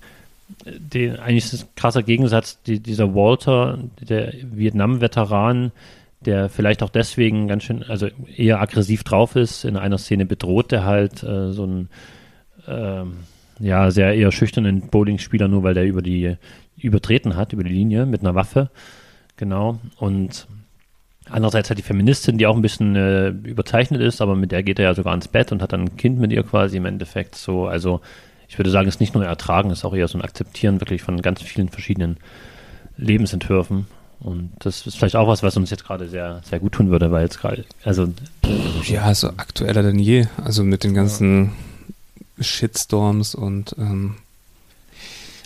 [0.80, 5.74] die, eigentlich ist es ein krasser Gegensatz, die, dieser Walter, der Vietnam-Veteran,
[6.22, 8.08] der vielleicht auch deswegen ganz schön, also
[8.38, 9.66] eher aggressiv drauf ist.
[9.66, 11.90] In einer Szene bedroht er halt äh, so einen
[12.66, 13.18] ähm,
[13.60, 16.36] ja, sehr eher schüchternen Bowling-Spieler, nur weil der über die
[16.78, 18.70] übertreten hat, über die Linie mit einer Waffe.
[19.36, 19.80] Genau.
[19.98, 20.48] Und
[21.30, 24.80] andererseits hat die Feministin, die auch ein bisschen äh, überzeichnet ist, aber mit der geht
[24.80, 27.36] er ja sogar ins Bett und hat dann ein Kind mit ihr quasi im Endeffekt
[27.36, 27.68] so.
[27.68, 28.02] Also
[28.48, 30.80] ich würde sagen, es ist nicht nur ertragen, es ist auch eher so ein Akzeptieren
[30.80, 32.18] wirklich von ganz vielen verschiedenen
[32.98, 33.88] Lebensentwürfen.
[34.20, 37.12] Und das ist vielleicht auch was, was uns jetzt gerade sehr, sehr gut tun würde,
[37.12, 38.08] weil jetzt gerade, also
[38.86, 40.26] Ja, also aktueller denn je.
[40.44, 41.52] Also mit den ganzen
[42.40, 44.16] Shitstorms und ähm,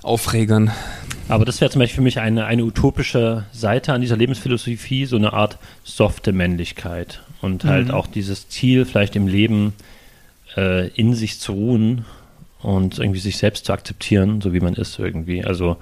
[0.03, 0.71] Aufregern.
[1.29, 5.15] Aber das wäre zum Beispiel für mich eine, eine utopische Seite an dieser Lebensphilosophie, so
[5.15, 7.93] eine Art softe Männlichkeit und halt Mhm.
[7.93, 9.73] auch dieses Ziel, vielleicht im Leben
[10.57, 12.05] äh, in sich zu ruhen
[12.61, 15.45] und irgendwie sich selbst zu akzeptieren, so wie man ist irgendwie.
[15.45, 15.77] Also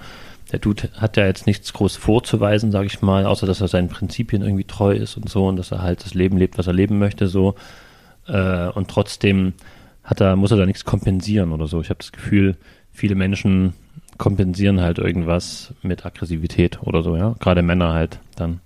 [0.52, 3.88] der Dude hat ja jetzt nichts groß vorzuweisen, sage ich mal, außer dass er seinen
[3.88, 6.74] Prinzipien irgendwie treu ist und so und dass er halt das Leben lebt, was er
[6.74, 7.56] leben möchte, so.
[8.28, 9.54] Äh, und trotzdem
[10.10, 11.82] hat er, muss er da nichts kompensieren oder so.
[11.82, 12.58] Ich habe das Gefühl,
[12.92, 13.74] viele Menschen
[14.18, 17.36] kompensieren halt irgendwas mit Aggressivität oder so, ja.
[17.40, 18.62] Gerade Männer halt dann.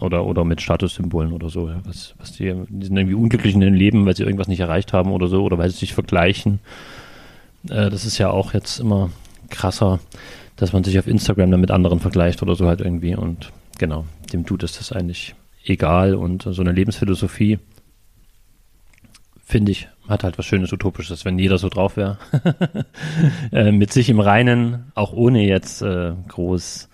[0.00, 1.80] Oder, oder mit Statussymbolen oder so, ja.
[1.84, 4.92] Was, was die, die sind irgendwie unglücklich in ihrem Leben, weil sie irgendwas nicht erreicht
[4.92, 6.60] haben oder so, oder weil sie sich vergleichen.
[7.68, 9.10] Äh, das ist ja auch jetzt immer
[9.50, 9.98] krasser
[10.58, 13.14] dass man sich auf Instagram dann mit anderen vergleicht oder so halt irgendwie.
[13.14, 16.14] Und genau, dem Dude ist das eigentlich egal.
[16.14, 17.60] Und so eine Lebensphilosophie,
[19.44, 22.18] finde ich, hat halt was Schönes, Utopisches, wenn jeder so drauf wäre.
[23.52, 26.88] äh, mit sich im Reinen, auch ohne jetzt äh, groß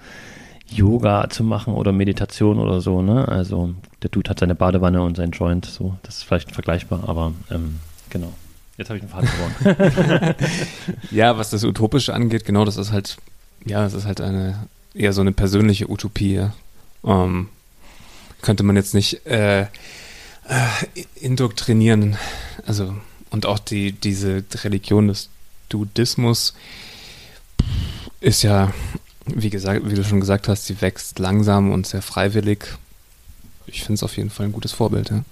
[0.67, 3.29] Yoga zu machen oder Meditation oder so, ne?
[3.29, 7.33] Also der Dude hat seine Badewanne und sein Joint, so, das ist vielleicht vergleichbar, aber
[7.51, 8.33] ähm, genau.
[8.77, 10.35] Jetzt habe ich einen Faden verloren.
[11.13, 13.19] ja, was das Utopische angeht, genau, das ist halt
[13.65, 16.47] ja, es ist halt eine eher so eine persönliche Utopie.
[17.05, 17.49] Ähm,
[18.43, 19.67] könnte man jetzt nicht äh,
[20.49, 22.17] äh, indoktrinieren.
[22.67, 22.95] Also,
[23.31, 25.29] und auch die, diese Religion des
[25.69, 26.55] Dudismus
[28.21, 28.73] ist ja,
[29.27, 32.67] wie gesagt, wie du schon gesagt hast, sie wächst langsam und sehr freiwillig.
[33.67, 35.25] Ich finde es auf jeden Fall ein gutes Vorbild, ja.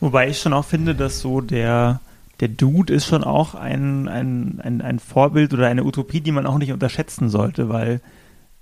[0.00, 2.00] Wobei ich schon auch finde, dass so der,
[2.40, 6.46] der Dude ist schon auch ein, ein, ein, ein Vorbild oder eine Utopie, die man
[6.46, 8.00] auch nicht unterschätzen sollte, weil,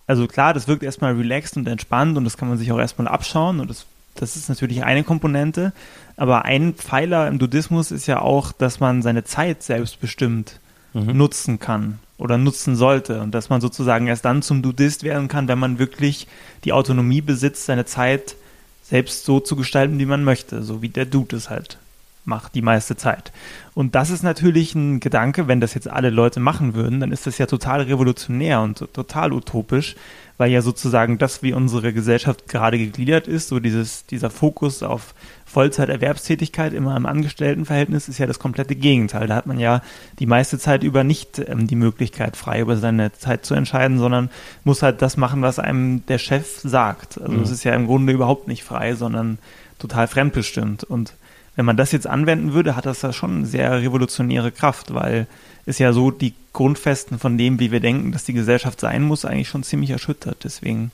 [0.06, 3.08] also klar, das wirkt erstmal relaxed und entspannt und das kann man sich auch erstmal
[3.08, 5.72] abschauen und das, das ist natürlich eine Komponente,
[6.16, 10.60] aber ein Pfeiler im Dudismus ist ja auch, dass man seine Zeit selbstbestimmt
[10.92, 11.16] mhm.
[11.16, 15.48] nutzen kann oder nutzen sollte und dass man sozusagen erst dann zum Dudist werden kann,
[15.48, 16.26] wenn man wirklich
[16.64, 18.36] die Autonomie besitzt, seine Zeit
[18.82, 21.78] selbst so zu gestalten, wie man möchte, so wie der Dude es halt
[22.24, 23.32] macht die meiste Zeit.
[23.74, 27.26] Und das ist natürlich ein Gedanke, wenn das jetzt alle Leute machen würden, dann ist
[27.26, 29.96] das ja total revolutionär und total utopisch,
[30.38, 35.14] weil ja sozusagen das, wie unsere Gesellschaft gerade gegliedert ist, so dieses, dieser Fokus auf
[35.46, 39.26] Vollzeiterwerbstätigkeit immer im Angestelltenverhältnis ist ja das komplette Gegenteil.
[39.26, 39.82] Da hat man ja
[40.18, 44.30] die meiste Zeit über nicht ähm, die Möglichkeit, frei über seine Zeit zu entscheiden, sondern
[44.64, 47.20] muss halt das machen, was einem der Chef sagt.
[47.20, 47.42] Also mhm.
[47.42, 49.38] es ist ja im Grunde überhaupt nicht frei, sondern
[49.78, 50.84] total fremdbestimmt.
[50.84, 51.14] Und
[51.54, 55.26] wenn man das jetzt anwenden würde, hat das ja schon eine sehr revolutionäre Kraft, weil
[55.66, 59.24] es ja so die Grundfesten von dem, wie wir denken, dass die Gesellschaft sein muss,
[59.24, 60.44] eigentlich schon ziemlich erschüttert.
[60.44, 60.90] Deswegen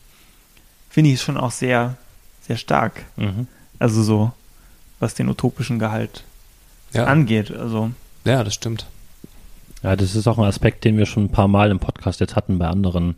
[0.91, 1.97] finde ich es schon auch sehr,
[2.43, 3.05] sehr stark.
[3.17, 3.47] Mhm.
[3.79, 4.33] Also so,
[4.99, 6.25] was den utopischen Gehalt
[6.93, 7.05] ja.
[7.05, 7.51] angeht.
[7.53, 7.91] Also.
[8.25, 8.87] Ja, das stimmt.
[9.83, 12.35] Ja, das ist auch ein Aspekt, den wir schon ein paar Mal im Podcast jetzt
[12.35, 13.17] hatten bei anderen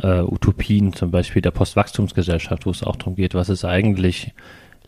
[0.00, 4.32] äh, Utopien, zum Beispiel der Postwachstumsgesellschaft, wo es auch darum geht, was ist eigentlich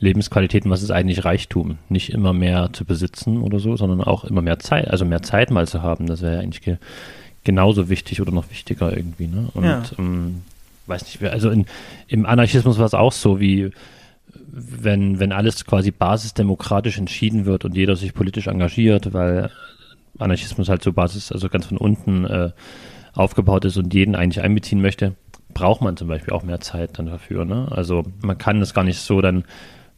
[0.01, 1.79] Lebensqualitäten, was ist eigentlich Reichtum?
[1.89, 5.51] Nicht immer mehr zu besitzen oder so, sondern auch immer mehr Zeit, also mehr Zeit
[5.51, 6.07] mal zu haben.
[6.07, 6.77] Das wäre ja eigentlich ge
[7.45, 9.27] genauso wichtig oder noch wichtiger irgendwie.
[9.27, 9.49] Ne?
[9.55, 9.83] Und ja.
[9.99, 10.43] ähm,
[10.87, 11.67] weiß nicht, also in,
[12.07, 13.71] im Anarchismus war es auch so, wie
[14.51, 19.51] wenn, wenn alles quasi basisdemokratisch entschieden wird und jeder sich politisch engagiert, weil
[20.19, 22.51] Anarchismus halt so Basis, also ganz von unten äh,
[23.15, 25.15] aufgebaut ist und jeden eigentlich einbeziehen möchte,
[25.55, 27.45] braucht man zum Beispiel auch mehr Zeit dann dafür.
[27.45, 27.69] Ne?
[27.71, 29.45] Also man kann das gar nicht so dann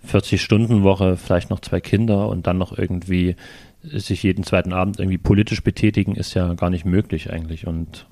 [0.08, 3.36] 40-Stunden-Woche, vielleicht noch zwei Kinder und dann noch irgendwie
[3.82, 8.06] sich jeden zweiten Abend irgendwie politisch betätigen, ist ja gar nicht möglich eigentlich und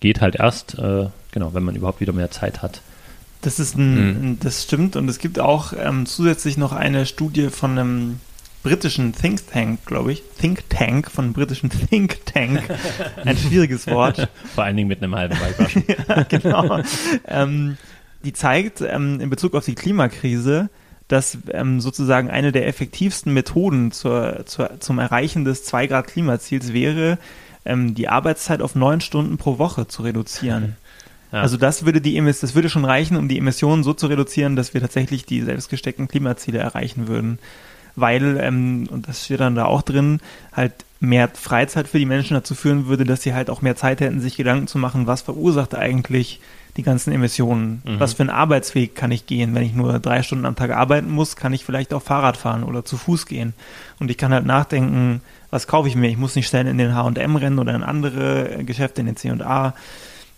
[0.00, 2.82] geht halt erst, äh, genau, wenn man überhaupt wieder mehr Zeit hat.
[3.42, 4.38] Das ist ein, mhm.
[4.40, 8.20] das stimmt und es gibt auch ähm, zusätzlich noch eine Studie von einem
[8.62, 10.22] britischen Think Tank, glaube ich.
[10.40, 12.62] Think Tank, von einem britischen Think Tank.
[13.24, 14.28] Ein schwieriges Wort.
[14.54, 15.84] Vor allen Dingen mit einem halben Weibwaschen.
[16.08, 16.80] ja, genau.
[17.28, 17.76] ähm,
[18.24, 20.70] die zeigt ähm, in Bezug auf die Klimakrise,
[21.08, 27.18] dass ähm, sozusagen eine der effektivsten Methoden zur, zur, zum Erreichen des 2-Grad-Klimaziels wäre,
[27.64, 30.76] ähm, die Arbeitszeit auf neun Stunden pro Woche zu reduzieren.
[31.32, 31.42] Ja.
[31.42, 34.72] Also das würde die das würde schon reichen, um die Emissionen so zu reduzieren, dass
[34.72, 37.38] wir tatsächlich die selbstgesteckten Klimaziele erreichen würden.
[37.96, 40.20] Weil, ähm, und das steht dann da auch drin,
[40.52, 44.00] halt mehr Freizeit für die Menschen dazu führen würde, dass sie halt auch mehr Zeit
[44.00, 46.40] hätten, sich Gedanken zu machen, was verursacht eigentlich
[46.76, 47.82] die ganzen Emissionen.
[47.84, 48.00] Mhm.
[48.00, 49.54] Was für einen Arbeitsweg kann ich gehen?
[49.54, 52.64] Wenn ich nur drei Stunden am Tag arbeiten muss, kann ich vielleicht auch Fahrrad fahren
[52.64, 53.54] oder zu Fuß gehen.
[54.00, 56.08] Und ich kann halt nachdenken, was kaufe ich mir?
[56.08, 59.74] Ich muss nicht schnell in den H&M rennen oder in andere Geschäfte, in den C&A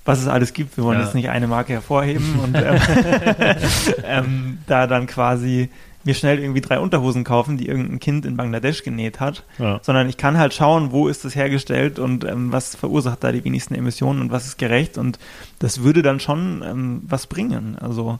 [0.06, 0.76] was es alles gibt.
[0.76, 1.04] Wir wollen ja.
[1.04, 2.78] jetzt nicht eine Marke hervorheben und ähm,
[4.04, 5.68] ähm, da dann quasi
[6.06, 9.80] mir schnell irgendwie drei Unterhosen kaufen, die irgendein Kind in Bangladesch genäht hat, ja.
[9.82, 13.44] sondern ich kann halt schauen, wo ist das hergestellt und ähm, was verursacht da die
[13.44, 15.18] wenigsten Emissionen und was ist gerecht und
[15.58, 17.76] das würde dann schon ähm, was bringen.
[17.78, 18.18] Also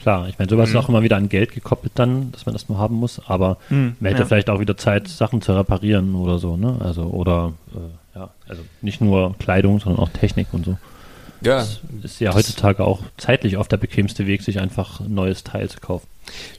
[0.00, 0.76] Klar, ich meine, sowas Mhm.
[0.76, 3.56] ist auch immer wieder an Geld gekoppelt dann, dass man das nur haben muss, aber
[3.68, 4.26] Hm, man hätte ja.
[4.28, 6.76] vielleicht auch wieder Zeit, Sachen zu reparieren oder so, ne?
[6.78, 10.78] Also, oder, äh, ja, also nicht nur Kleidung, sondern auch Technik und so.
[11.40, 11.66] Ja,
[12.02, 15.68] Das ist ja heutzutage auch zeitlich oft der bequemste Weg, sich einfach ein neues Teil
[15.70, 16.06] zu kaufen.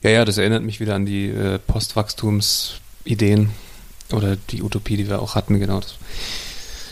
[0.03, 3.51] ja, ja, das erinnert mich wieder an die äh, Postwachstumsideen
[4.11, 5.79] oder die Utopie, die wir auch hatten, genau.
[5.79, 5.95] Das,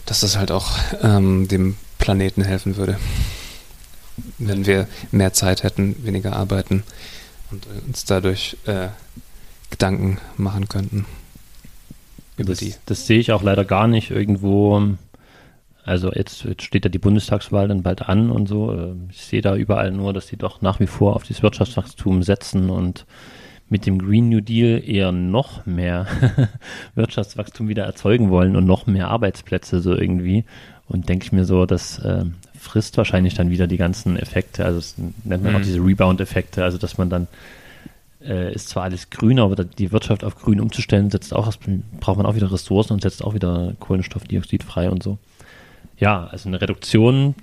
[0.05, 0.71] dass das halt auch
[1.01, 2.97] ähm, dem Planeten helfen würde.
[4.37, 6.83] Wenn wir mehr Zeit hätten, weniger arbeiten
[7.51, 8.89] und uns dadurch äh,
[9.69, 11.05] Gedanken machen könnten
[12.37, 12.75] über das, die.
[12.85, 14.95] das sehe ich auch leider gar nicht irgendwo.
[15.87, 18.73] Also jetzt, jetzt steht ja die Bundestagswahl dann bald an und so.
[18.73, 22.23] Ähm, Ich sehe da überall nur, dass die doch nach wie vor auf das Wirtschaftswachstum
[22.23, 23.05] setzen und
[23.69, 26.07] mit dem Green New Deal eher noch mehr
[26.95, 30.45] Wirtschaftswachstum wieder erzeugen wollen und noch mehr Arbeitsplätze so irgendwie.
[30.87, 32.23] Und denke ich mir so, das äh,
[32.57, 34.63] frisst wahrscheinlich dann wieder die ganzen Effekte.
[34.63, 35.57] Also es nennt man Mhm.
[35.57, 37.27] auch diese Rebound-Effekte, also dass man dann
[38.25, 41.53] äh, ist zwar alles grün, aber die Wirtschaft auf grün umzustellen, setzt auch,
[41.99, 45.17] braucht man auch wieder Ressourcen und setzt auch wieder Kohlenstoffdioxid frei und so.
[45.97, 47.35] Ja, also eine Reduktion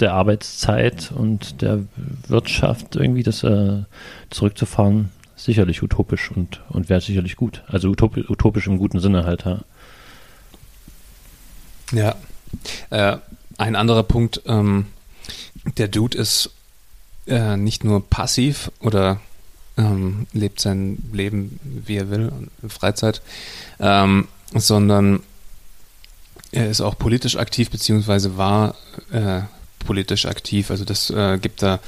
[0.00, 1.84] der Arbeitszeit und der
[2.26, 3.82] Wirtschaft irgendwie das äh,
[4.30, 7.62] zurückzufahren, sicherlich utopisch und, und wäre sicherlich gut.
[7.68, 9.60] Also utopisch, utopisch im guten Sinne halt, ja.
[11.92, 12.16] Ja.
[12.90, 13.18] Äh,
[13.56, 14.86] ein anderer Punkt, ähm,
[15.76, 16.50] der Dude ist
[17.26, 19.20] äh, nicht nur passiv oder
[19.76, 22.32] ähm, lebt sein Leben, wie er will,
[22.68, 23.22] Freizeit,
[23.80, 25.20] ähm, sondern
[26.54, 28.76] er ist auch politisch aktiv, beziehungsweise war
[29.10, 29.40] äh,
[29.80, 30.70] politisch aktiv.
[30.70, 31.80] Also das äh, gibt da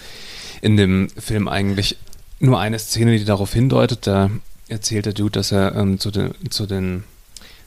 [0.60, 1.96] in dem Film eigentlich
[2.40, 4.06] nur eine Szene, die darauf hindeutet.
[4.06, 4.30] Da
[4.68, 7.04] erzählt der Dude, dass er ähm, zu den, zu den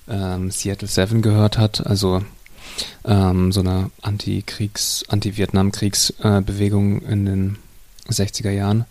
[0.09, 2.21] ähm, Seattle Seven gehört hat, also
[3.05, 7.57] ähm, so eine Anti-Kriegs-, Anti-Vietnam-Kriegsbewegung in den
[8.09, 8.85] 60er Jahren.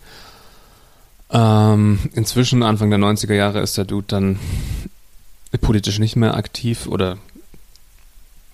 [1.29, 4.39] Ähm, inzwischen, Anfang der 90er Jahre, ist der Dude dann
[5.61, 7.17] politisch nicht mehr aktiv oder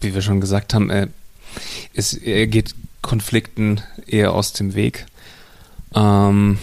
[0.01, 1.07] wie wir schon gesagt haben, er,
[1.93, 5.05] ist, er geht Konflikten eher aus dem Weg.
[5.93, 6.57] Ähm,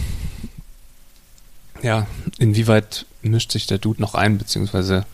[1.81, 2.07] ja,
[2.39, 5.05] inwieweit mischt sich der Dude noch ein, beziehungsweise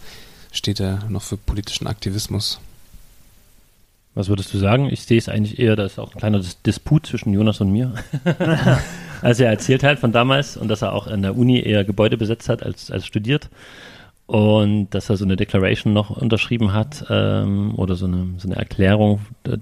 [0.51, 2.59] steht er noch für politischen Aktivismus?
[4.15, 4.89] Was würdest du sagen?
[4.91, 7.71] Ich sehe es eigentlich eher, da ist auch ein kleiner Dis Disput zwischen Jonas und
[7.71, 7.93] mir.
[9.21, 12.17] also er erzählt halt von damals und dass er auch an der Uni eher Gebäude
[12.17, 13.49] besetzt hat als, als studiert.
[14.29, 18.57] Und dass er so eine Declaration noch unterschrieben hat ähm, oder so eine, so eine
[18.57, 19.21] Erklärung,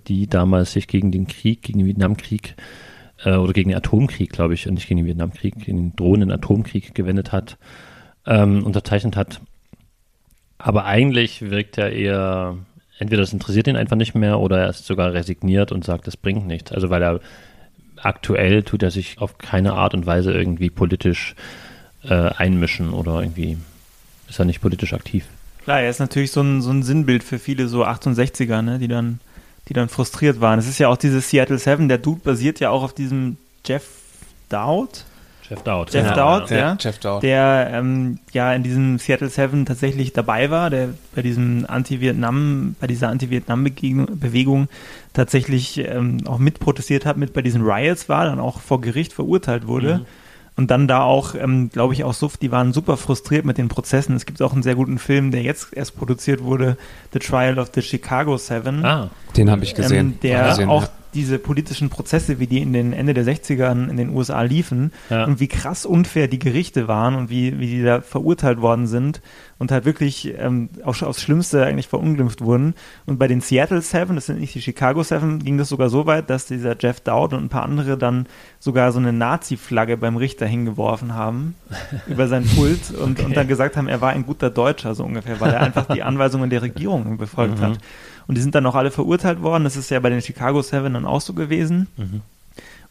[0.10, 2.56] die damals sich gegen den Krieg, gegen den Vietnamkrieg
[3.24, 6.34] äh, oder gegen den Atomkrieg, glaube ich, und nicht gegen den Vietnamkrieg, gegen den drohenden
[6.34, 7.58] Atomkrieg gewendet hat,
[8.26, 9.40] ähm, unterzeichnet hat.
[10.58, 12.58] Aber eigentlich wirkt er eher
[13.00, 16.18] entweder das interessiert ihn einfach nicht mehr oder er ist sogar resigniert und sagt, das
[16.18, 16.74] bringt nichts.
[16.74, 17.22] Also weil er
[17.96, 21.36] aktuell tut er sich auf keine Art und Weise irgendwie politisch
[22.04, 23.58] äh, einmischen oder irgendwie
[24.30, 25.26] ist er nicht politisch aktiv.
[25.64, 28.88] Klar, er ist natürlich so ein, so ein Sinnbild für viele so 68er, ne, die
[28.88, 29.20] dann,
[29.68, 30.60] die dann frustriert waren.
[30.60, 33.84] Es ist ja auch dieses Seattle Seven, der Dude basiert ja auch auf diesem Jeff
[34.50, 35.04] Dowd,
[35.50, 35.94] Jeff Dowd.
[35.94, 36.78] Jeff Dowd, ja.
[36.80, 37.26] Jeff Dowd.
[37.26, 42.88] der ähm, ja in diesem Seattle Seven tatsächlich dabei war, der bei diesem Anti-Vietnam, bei
[42.88, 44.68] dieser Anti-Vietnam-Bewegung
[45.14, 49.68] tatsächlich ähm, auch mitprotestiert hat, mit bei diesen Riots war, dann auch vor Gericht verurteilt
[49.68, 50.00] wurde.
[50.00, 50.06] Mhm.
[50.58, 53.68] Und dann da auch, ähm, glaube ich, auch so, die waren super frustriert mit den
[53.68, 54.16] Prozessen.
[54.16, 56.78] Es gibt auch einen sehr guten Film, der jetzt erst produziert wurde,
[57.14, 60.14] The Trial of the Chicago Seven Ah, Den habe ich gesehen.
[60.14, 60.90] ähm, der gesehen, auch ja.
[61.18, 65.26] Diese politischen Prozesse, wie die in den Ende der 60ern in den USA liefen Ja.
[65.26, 69.22] und wie krass unfair die Gerichte waren und wie, wie die da verurteilt worden sind
[69.58, 72.76] und halt wirklich ähm, auch aufs Schlimmste eigentlich verunglimpft wurden.
[73.08, 76.06] Und bei den Seattle Seven, das sind nicht die Chicago Seven, ging das sogar so
[76.06, 78.28] weit, dass dieser Jeff Dowd und ein paar andere dann
[78.60, 81.56] sogar so eine Nazi-Flagge beim Richter hingeworfen haben
[82.08, 85.40] über sein Pult und, und dann gesagt haben, er war ein guter Deutscher, so ungefähr,
[85.42, 87.64] weil er einfach die Anweisungen der Regierung befolgt Mhm.
[87.64, 87.78] hat.
[88.28, 89.64] Und die sind dann auch alle verurteilt worden.
[89.64, 91.88] Das ist ja bei den Chicago Seven dann auch so gewesen.
[91.98, 92.22] Mhm.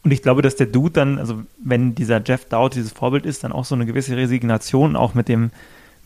[0.03, 3.43] Und ich glaube, dass der Dude dann, also wenn dieser Jeff Dowd dieses Vorbild ist,
[3.43, 5.51] dann auch so eine gewisse Resignation auch mit dem,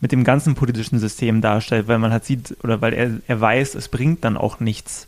[0.00, 3.74] mit dem ganzen politischen System darstellt, weil man halt sieht, oder weil er, er weiß,
[3.74, 5.06] es bringt dann auch nichts,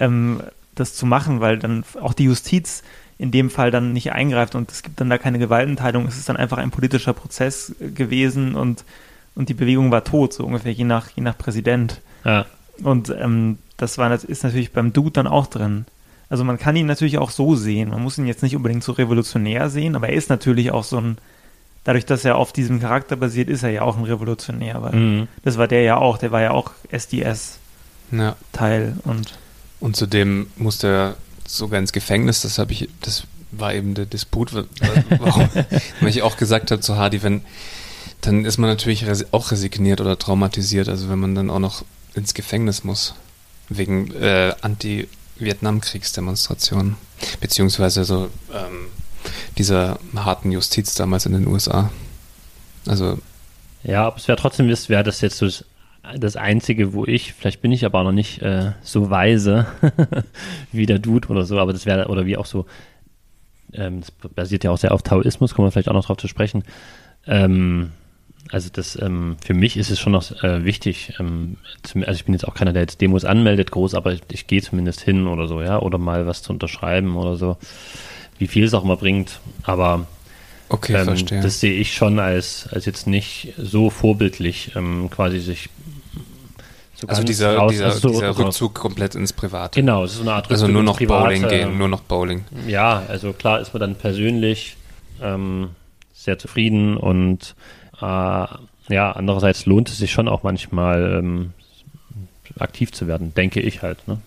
[0.00, 0.40] ähm,
[0.74, 2.82] das zu machen, weil dann auch die Justiz
[3.18, 6.06] in dem Fall dann nicht eingreift und es gibt dann da keine Gewaltenteilung.
[6.06, 8.84] Es ist dann einfach ein politischer Prozess äh, gewesen und,
[9.34, 12.00] und die Bewegung war tot, so ungefähr je nach, je nach Präsident.
[12.24, 12.46] ja.
[12.82, 15.84] Und ähm, das war, das ist natürlich beim Dude dann auch drin.
[16.28, 17.90] Also man kann ihn natürlich auch so sehen.
[17.90, 20.96] Man muss ihn jetzt nicht unbedingt so revolutionär sehen, aber er ist natürlich auch so
[20.98, 21.18] ein,
[21.84, 25.28] dadurch, dass er auf diesem Charakter basiert, ist er ja auch ein Revolutionär, weil Mhm.
[25.44, 26.70] das war der ja auch, der war ja auch
[28.10, 29.10] SDS-Teil Ja.
[29.10, 29.34] und
[29.80, 32.42] Und zudem musste er sogar ins Gefängnis.
[32.42, 35.48] Das habe ich, das war eben der Disput, wa- wa- warum,
[36.00, 37.42] weil ich auch gesagt habe zu Hardy, wenn,
[38.22, 42.34] dann ist man natürlich auch resigniert oder traumatisiert, also wenn man dann auch noch ins
[42.34, 43.14] Gefängnis muss,
[43.68, 46.96] wegen äh, Anti-Vietnamkriegsdemonstrationen,
[47.40, 48.86] beziehungsweise so ähm,
[49.58, 51.90] dieser harten Justiz damals in den USA.
[52.86, 53.18] Also,
[53.82, 55.64] Ja, aber es wäre trotzdem, wäre das jetzt so das,
[56.16, 59.66] das Einzige, wo ich, vielleicht bin ich aber auch noch nicht äh, so weise
[60.72, 62.66] wie der Dude oder so, aber das wäre, oder wie auch so,
[63.72, 66.28] ähm, das basiert ja auch sehr auf Taoismus, kommen wir vielleicht auch noch drauf zu
[66.28, 66.64] sprechen.
[67.26, 67.92] Ähm,
[68.52, 72.24] also das, ähm, für mich ist es schon noch äh, wichtig, ähm, zum, also ich
[72.24, 75.26] bin jetzt auch keiner, der jetzt Demos anmeldet, groß, aber ich, ich gehe zumindest hin
[75.26, 77.56] oder so, ja, oder mal was zu unterschreiben oder so,
[78.38, 80.06] wie viel es auch immer bringt, aber
[80.68, 81.40] okay, ähm, verstehe.
[81.40, 85.68] Das sehe ich schon als, als jetzt nicht so vorbildlich, ähm, quasi sich
[86.94, 89.80] so also dieser, raus- dieser, also so- dieser Rückzug komplett ins Private.
[89.80, 92.02] Genau, es ist so eine Art Also Rückzug nur ins noch Bowling gehen, nur noch
[92.02, 92.44] Bowling.
[92.68, 94.76] Ja, also klar ist man dann persönlich
[95.22, 95.70] ähm,
[96.14, 97.54] sehr zufrieden und
[98.02, 101.52] ja, andererseits lohnt es sich schon auch manchmal ähm,
[102.58, 104.06] aktiv zu werden, denke ich halt.
[104.08, 104.18] Ne?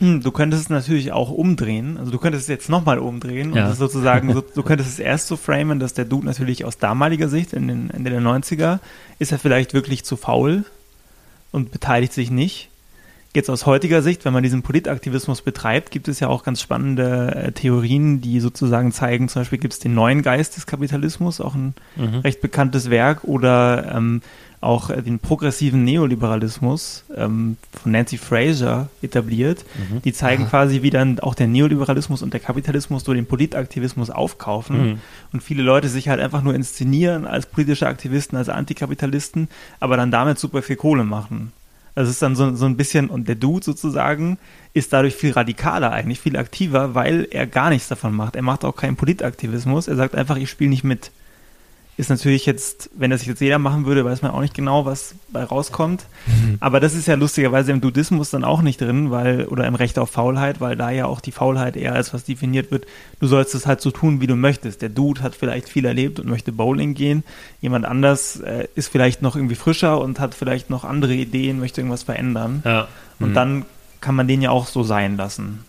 [0.00, 1.96] Hm, Du könntest es natürlich auch umdrehen.
[1.98, 3.68] Also du könntest es jetzt nochmal umdrehen Ja.
[3.68, 7.28] und sozusagen, so, du könntest es erst so framen, dass der Dude natürlich aus damaliger
[7.28, 8.78] Sicht, in den Ende der 90er,
[9.18, 10.64] ist er vielleicht wirklich zu faul
[11.52, 12.70] und beteiligt sich nicht.
[13.34, 17.34] Jetzt aus heutiger Sicht, wenn man diesen Politaktivismus betreibt, gibt es ja auch ganz spannende
[17.34, 21.54] äh, Theorien, die sozusagen zeigen, zum Beispiel gibt es den neuen Geist des Kapitalismus, auch
[21.54, 22.16] ein Mhm.
[22.20, 24.20] recht bekanntes Werk, oder ähm,
[24.60, 29.64] auch äh, den progressiven Neoliberalismus ähm, von Nancy Fraser etabliert.
[29.90, 30.02] Mhm.
[30.02, 34.90] Die zeigen quasi, wie dann auch der Neoliberalismus und der Kapitalismus durch den Politaktivismus aufkaufen
[34.90, 34.98] Mhm.
[35.32, 39.48] und viele Leute sich halt einfach nur inszenieren als politische Aktivisten, als Antikapitalisten,
[39.80, 41.52] aber dann damit super viel Kohle machen.
[41.94, 44.38] Also es ist dann so, so ein bisschen, und der Dude sozusagen
[44.72, 48.36] ist dadurch viel radikaler eigentlich, viel aktiver, weil er gar nichts davon macht.
[48.36, 51.10] Er macht auch keinen Politaktivismus, er sagt einfach, ich spiele nicht mit.
[51.98, 55.14] Ist natürlich jetzt, wenn das jetzt jeder machen würde, weiß man auch nicht genau, was
[55.30, 56.06] bei rauskommt.
[56.58, 59.98] Aber das ist ja lustigerweise im Dudismus dann auch nicht drin, weil, oder im Recht
[59.98, 62.86] auf Faulheit, weil da ja auch die Faulheit eher als was definiert wird.
[63.20, 64.80] Du sollst es halt so tun, wie du möchtest.
[64.80, 67.24] Der Dude hat vielleicht viel erlebt und möchte Bowling gehen.
[67.60, 71.82] Jemand anders äh, ist vielleicht noch irgendwie frischer und hat vielleicht noch andere Ideen, möchte
[71.82, 72.62] irgendwas verändern.
[72.64, 72.88] Ja.
[73.20, 73.34] Und Mhm.
[73.34, 73.64] dann
[74.00, 75.62] kann man den ja auch so sein lassen.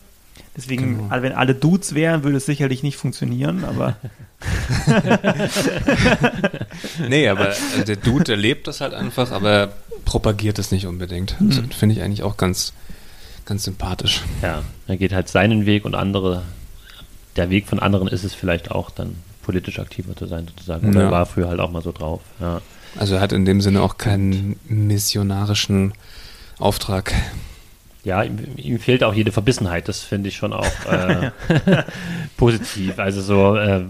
[0.56, 1.08] Deswegen, Genau.
[1.10, 3.98] all- wenn alle Dudes wären, würde es sicherlich nicht funktionieren, aber
[7.08, 9.74] Nee, aber äh, der Dude, der lebt das halt einfach, aber er
[10.06, 11.36] propagiert es nicht unbedingt.
[11.40, 11.72] Das Mhm.
[11.72, 12.74] finde ich eigentlich auch ganz,
[13.46, 14.22] ganz sympathisch.
[14.42, 16.44] ja, er geht halt seinen Weg und andere,
[17.36, 20.90] der Weg von anderen ist es vielleicht auch dann politisch aktiver zu sein sozusagen.
[20.90, 21.06] Oder Ja.
[21.08, 22.22] er war früher halt auch mal so drauf.
[22.40, 22.62] Ja.
[22.98, 25.94] Also er hat in dem Sinne auch keinen missionarischen
[26.60, 27.14] Auftrag.
[28.04, 29.88] Ja, ihm, ihm fehlt auch jede Verbissenheit.
[29.88, 31.32] Das finde ich schon auch äh,
[32.38, 33.00] positiv.
[33.00, 33.82] Also so, äh,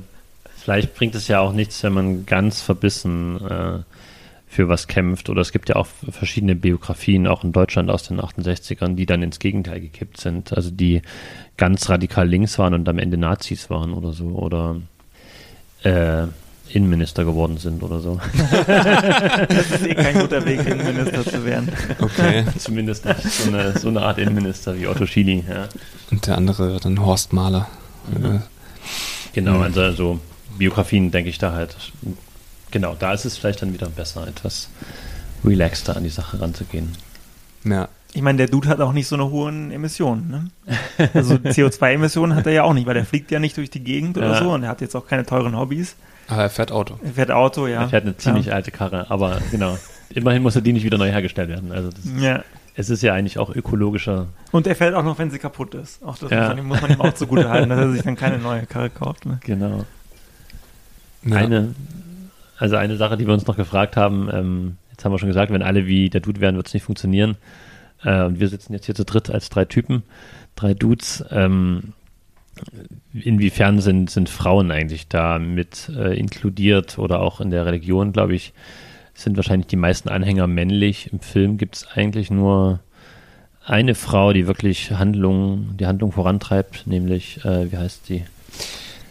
[0.63, 3.79] vielleicht bringt es ja auch nichts, wenn man ganz verbissen äh,
[4.47, 5.29] für was kämpft.
[5.29, 9.23] Oder es gibt ja auch verschiedene Biografien, auch in Deutschland aus den 68ern, die dann
[9.23, 10.53] ins Gegenteil gekippt sind.
[10.53, 11.01] Also die
[11.57, 14.27] ganz radikal links waren und am Ende Nazis waren oder so.
[14.27, 14.77] Oder
[15.83, 16.27] äh,
[16.69, 18.21] Innenminister geworden sind oder so.
[18.67, 21.69] das ist eh kein guter Weg, Innenminister zu werden.
[21.99, 22.45] Okay.
[22.57, 25.43] Zumindest nicht so eine, so eine Art Innenminister wie Otto Schily.
[25.47, 25.67] Ja.
[26.09, 27.67] Und der andere dann Horst Mahler.
[28.07, 28.41] Mhm.
[29.33, 30.19] Genau, also so
[30.57, 31.75] Biografien denke ich da halt.
[32.71, 34.69] Genau, da ist es vielleicht dann wieder besser, etwas
[35.45, 36.91] relaxter an die Sache ranzugehen.
[37.65, 37.87] Ja.
[38.15, 40.29] Ich meine, der Dude hat auch nicht so eine hohen Emissionen.
[40.29, 41.07] Ne?
[41.13, 44.17] Also CO2-Emissionen hat er ja auch nicht, weil der fliegt ja nicht durch die Gegend
[44.17, 44.39] oder Ja.
[44.43, 45.95] so und er hat jetzt auch keine teuren Hobbys.
[46.27, 46.99] Aber er fährt Auto.
[47.03, 47.81] Er fährt Auto, ja.
[47.81, 48.53] Er fährt eine ziemlich ja.
[48.53, 49.77] alte Karre, aber genau.
[50.09, 51.71] Immerhin muss die nicht wieder neu hergestellt werden.
[51.71, 52.43] Also das, Ja.
[52.75, 54.27] es ist ja eigentlich auch ökologischer.
[54.51, 56.03] Und er fährt auch noch, wenn sie kaputt ist.
[56.03, 56.39] Auch das Ja.
[56.41, 58.65] muss, man, ihm- muss man ihm auch zugute halten, dass er sich dann keine neue
[58.67, 59.25] Karre kauft.
[59.25, 59.39] Ne?
[59.43, 59.85] Genau.
[61.25, 61.37] Ja.
[61.37, 61.75] Eine,
[62.57, 65.51] also eine Sache, die wir uns noch gefragt haben, ähm, jetzt haben wir schon gesagt,
[65.51, 67.37] wenn alle wie der Dude wären, wird es nicht funktionieren.
[68.03, 70.03] Äh, und wir sitzen jetzt hier zu dritt als drei Typen,
[70.55, 71.23] drei Dudes.
[71.31, 71.93] Ähm,
[73.13, 78.35] inwiefern sind, sind Frauen eigentlich da mit äh, inkludiert oder auch in der Religion, glaube
[78.35, 78.53] ich,
[79.13, 81.11] sind wahrscheinlich die meisten Anhänger männlich.
[81.11, 82.79] Im Film gibt es eigentlich nur
[83.65, 88.25] eine Frau, die wirklich Handlung, die Handlung vorantreibt, nämlich, äh, wie heißt sie?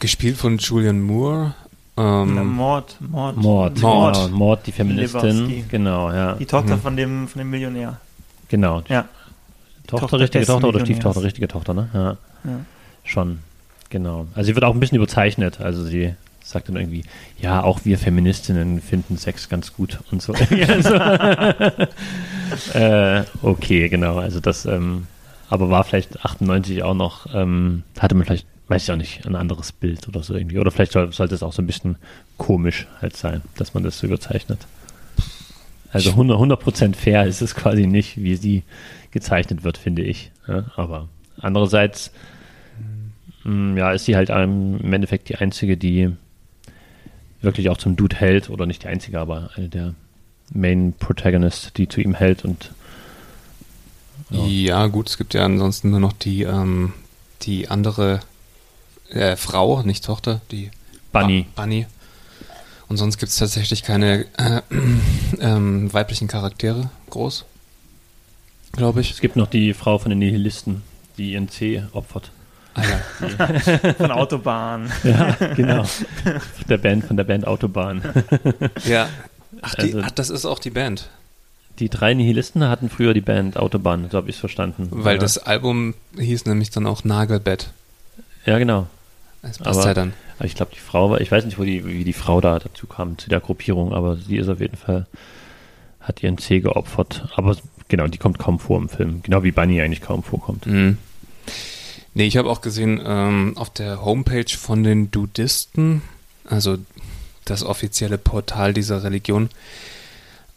[0.01, 1.55] Gespielt von Julian Moore.
[1.97, 3.37] Ähm, Na, Mord, Mord.
[3.37, 4.15] Mord, Mord.
[4.17, 5.21] Genau, Mord, die Feministin.
[5.23, 5.65] Lebowski.
[5.71, 6.33] Genau, ja.
[6.35, 6.81] Die Tochter Mhm.
[6.81, 7.99] von, dem, von dem Millionär.
[8.49, 8.83] Genau.
[8.89, 9.05] Ja.
[9.87, 10.81] Tochter, Tochter richtige Tochter oder.
[10.81, 11.89] Stieftochter, richtige Tochter, ne?
[11.93, 12.17] Ja.
[12.45, 12.61] Ja.
[13.05, 13.41] Schon.
[13.91, 14.27] Genau.
[14.35, 15.61] Also sie wird auch ein bisschen überzeichnet.
[15.61, 17.05] Also sie sagt dann irgendwie,
[17.39, 20.33] ja, auch wir Feministinnen finden Sex ganz gut und so.
[20.69, 20.95] also,
[22.79, 24.17] äh, okay, genau.
[24.19, 25.07] Also das, ähm,
[25.51, 29.37] aber war vielleicht 98 auch noch, ähm, hatte man vielleicht weiß ich auch nicht, ein
[29.37, 30.59] anderes Bild oder so irgendwie.
[30.59, 31.97] Oder vielleicht soll, sollte es auch so ein bisschen
[32.39, 34.61] komisch halt sein, dass man das so überzeichnet.
[35.93, 38.63] Also 100%, 100 fair ist es quasi nicht, wie sie
[39.11, 40.31] gezeichnet wird, finde ich.
[40.49, 41.09] Ja, aber
[41.39, 42.13] andererseits,
[43.45, 46.11] mh, ja, ist sie halt im Endeffekt die einzige, die
[47.43, 49.95] wirklich auch zum Dude hält, oder nicht die einzige, aber eine der
[50.55, 52.71] Main Protagonists, die zu ihm hält und
[54.31, 54.47] ja.
[54.47, 56.95] ja, gut, es gibt ja ansonsten nur noch die, ähm,
[57.43, 58.21] die andere
[59.13, 60.71] äh, Frau, nicht Tochter, die
[61.13, 61.47] Bunny.
[61.55, 61.87] Ba Bunny.
[62.89, 64.61] Und sonst gibt es tatsächlich keine äh,
[65.39, 67.45] äh, weiblichen Charaktere groß.
[68.73, 69.11] Glaube ich.
[69.11, 70.83] Es gibt noch die Frau von den Nihilisten,
[71.19, 72.31] die ihren C opfert.
[72.75, 73.93] Ah ja.
[73.95, 74.91] von Autobahn.
[75.05, 75.85] Ja, genau.
[76.69, 78.03] Der Band, von der Band Autobahn.
[78.85, 79.09] Ja.
[79.61, 81.09] Ach, die, also, ach, das ist auch die Band.
[81.79, 84.89] Die drei Nihilisten hatten früher die Band Autobahn, so habe ich es verstanden.
[84.91, 85.21] Weil ja.
[85.21, 87.71] das Album hieß nämlich dann auch Nagelbett.
[88.47, 88.89] Ja, genau.
[89.43, 90.15] Das passt aber, ja dann.
[90.39, 92.59] Aber ich glaube, die Frau war, ich weiß nicht, wo die, wie die Frau da
[92.59, 95.07] dazu kam, zu der Gruppierung, aber sie ist auf jeden Fall,
[96.01, 97.29] hat ihren C geopfert.
[97.37, 97.57] Aber
[97.89, 99.23] genau, die kommt kaum vor im Film.
[99.23, 100.67] Genau wie Bunny eigentlich kaum vorkommt.
[100.67, 100.99] Mhm.
[102.15, 106.03] Nee, ich habe auch gesehen, ähm, auf der Homepage von den Dudisten,
[106.45, 106.79] also
[107.45, 109.49] das offizielle Portal dieser Religion,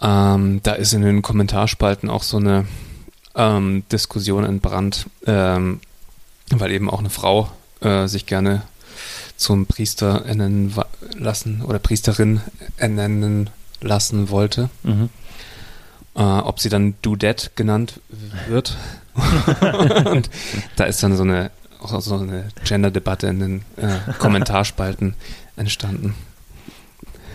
[0.01, 2.65] ähm, da ist in den Kommentarspalten auch so eine
[3.35, 5.79] ähm, Diskussion entbrannt, ähm,
[6.49, 7.49] weil eben auch eine Frau
[7.81, 8.63] äh, sich gerne
[9.37, 10.73] zum Priester ernennen
[11.17, 12.41] lassen oder Priesterin
[12.77, 13.49] ernennen
[13.81, 14.69] lassen wollte.
[14.83, 15.09] Mhm.
[16.15, 17.99] Äh, ob sie dann Dudette genannt
[18.47, 18.77] wird.
[20.05, 20.29] und
[20.75, 25.15] da ist dann so eine, auch so eine Gender-Debatte in den äh, Kommentarspalten
[25.57, 26.15] entstanden.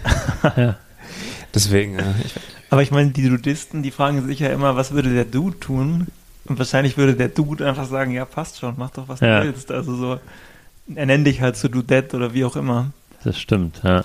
[0.56, 0.76] ja.
[1.54, 2.34] Deswegen, äh, ich,
[2.70, 6.06] Aber ich meine, die Dudisten, die fragen sich ja immer, was würde der Dude tun?
[6.46, 9.40] Und wahrscheinlich würde der Dude einfach sagen, ja, passt schon, mach doch, was ja.
[9.40, 9.70] du willst.
[9.70, 10.20] Also so,
[10.94, 12.92] er nennt dich halt zu so Dudette oder wie auch immer.
[13.24, 14.04] Das stimmt, ja.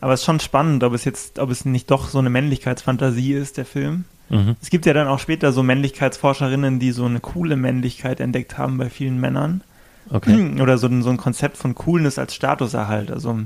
[0.00, 3.32] Aber es ist schon spannend, ob es jetzt, ob es nicht doch so eine Männlichkeitsfantasie
[3.32, 4.04] ist, der Film.
[4.28, 4.56] Mhm.
[4.60, 8.78] Es gibt ja dann auch später so Männlichkeitsforscherinnen, die so eine coole Männlichkeit entdeckt haben
[8.78, 9.62] bei vielen Männern.
[10.10, 10.52] Okay.
[10.60, 13.10] Oder so, so ein Konzept von Coolness als Statuserhalt.
[13.10, 13.40] Also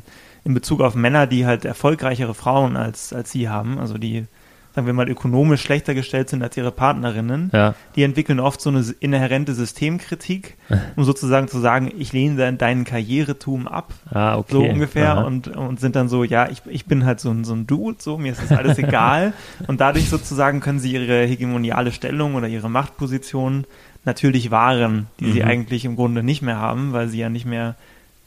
[0.45, 3.79] in Bezug auf Männer, die halt erfolgreichere Frauen als, als sie haben.
[3.79, 4.27] Also die
[4.75, 7.75] sagen wir mal, ökonomisch schlechter gestellt sind als ihre Partnerinnen, ja.
[7.95, 10.57] die entwickeln oft so eine inhärente Systemkritik,
[10.97, 14.53] um sozusagen zu sagen, ich lehne deinen Karrieretum ab, ah, okay.
[14.53, 17.55] so ungefähr, und, und sind dann so, ja, ich, ich bin halt so ein, so
[17.55, 19.35] ein Dude, so, mir ist das alles egal.
[19.67, 23.67] und dadurch sozusagen können sie ihre hegemoniale Stellung oder ihre Machtposition
[24.05, 25.33] natürlich wahren, die mhm.
[25.33, 27.77] sie eigentlich im Grunde nicht mehr haben, weil sie ja nicht mehr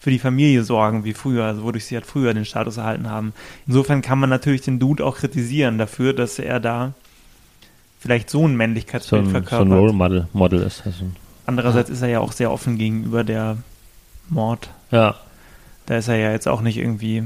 [0.05, 3.33] für die Familie sorgen wie früher, also wodurch sie halt früher den Status erhalten haben.
[3.65, 6.93] Insofern kann man natürlich den Dude auch kritisieren dafür, dass er da
[7.97, 9.67] vielleicht so ein Männlichkeitsbild so ein, verkörpert.
[9.67, 10.85] So ein Role Model, Model ist.
[10.85, 11.05] Also,
[11.47, 11.95] Andererseits ja.
[11.95, 13.57] ist er ja auch sehr offen gegenüber der
[14.29, 14.69] Mord.
[14.91, 15.15] Ja.
[15.87, 17.23] Da ist er ja jetzt auch nicht irgendwie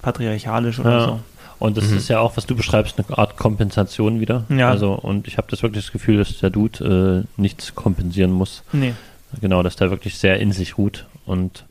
[0.00, 1.04] patriarchalisch oder ja.
[1.04, 1.20] so.
[1.58, 1.98] Und das mhm.
[1.98, 4.44] ist ja auch, was du beschreibst, eine Art Kompensation wieder.
[4.48, 4.70] Ja.
[4.70, 8.62] Also, und ich habe das wirklich das Gefühl, dass der Dude äh, nichts kompensieren muss.
[8.72, 8.94] Nee.
[9.42, 11.66] Genau, dass der wirklich sehr in sich ruht und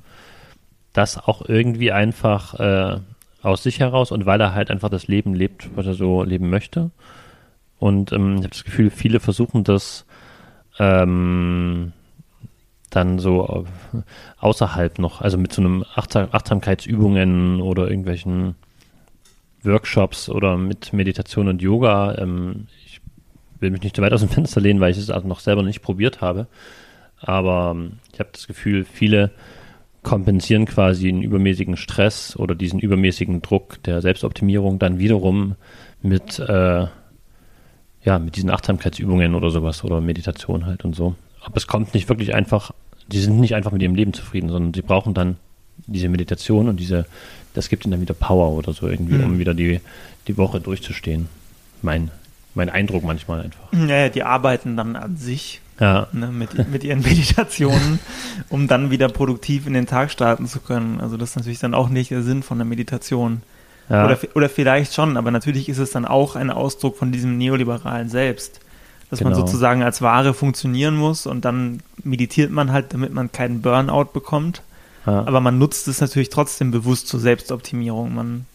[0.94, 3.00] das auch irgendwie einfach äh,
[3.42, 6.50] aus sich heraus und weil er halt einfach das Leben lebt, was er so leben
[6.50, 6.92] möchte.
[7.80, 10.06] Und ähm, ich habe das Gefühl, viele versuchen das
[10.80, 11.94] ähm,
[12.90, 13.66] dann so
[14.40, 18.56] außerhalb noch, also mit so einem Achtsam Achtsamkeitsübungen oder irgendwelchen
[19.64, 22.18] Workshops oder mit Meditation und Yoga.
[22.18, 23.02] Ähm, ich
[23.60, 25.64] will mich nicht zu weit aus dem Fenster lehnen, weil ich es also noch selber
[25.64, 26.48] nicht probiert habe.
[27.22, 29.32] Aber ähm, ich habe das Gefühl, viele
[30.04, 35.56] kompensieren quasi einen übermäßigen Stress oder diesen übermäßigen Druck der Selbstoptimierung dann wiederum
[36.02, 36.86] mit, äh,
[38.04, 41.16] ja, mit diesen Achtsamkeitsübungen oder sowas oder Meditation halt und so.
[41.44, 42.72] Aber es kommt nicht wirklich einfach,
[43.08, 45.38] die sind nicht einfach mit ihrem Leben zufrieden, sondern sie brauchen dann
[45.88, 47.06] diese Meditation und diese,
[47.54, 49.24] das gibt ihnen dann wieder Power oder so irgendwie, mhm.
[49.24, 49.82] um wieder die,
[50.28, 51.28] die Woche durchzustehen.
[51.82, 52.12] Mein,
[52.56, 53.74] mein Eindruck manchmal einfach.
[53.74, 56.08] Ja, die arbeiten dann an sich ja.
[56.12, 58.00] Ne, mit, mit ihren Meditationen,
[58.50, 61.00] um dann wieder produktiv in den Tag starten zu können.
[61.00, 63.42] Also das ist natürlich dann auch nicht der Sinn von der Meditation.
[63.90, 64.06] Ja.
[64.06, 68.10] Oder, oder vielleicht schon, aber natürlich ist es dann auch ein Ausdruck von diesem neoliberalen
[68.10, 68.60] Selbst.
[69.10, 69.32] Dass genau.
[69.32, 74.10] man sozusagen als Ware funktionieren muss und dann meditiert man halt, damit man keinen Burnout
[74.12, 74.64] bekommt.
[75.06, 75.26] Ja.
[75.26, 78.14] Aber man nutzt es natürlich trotzdem bewusst zur Selbstoptimierung.
[78.14, 78.46] Man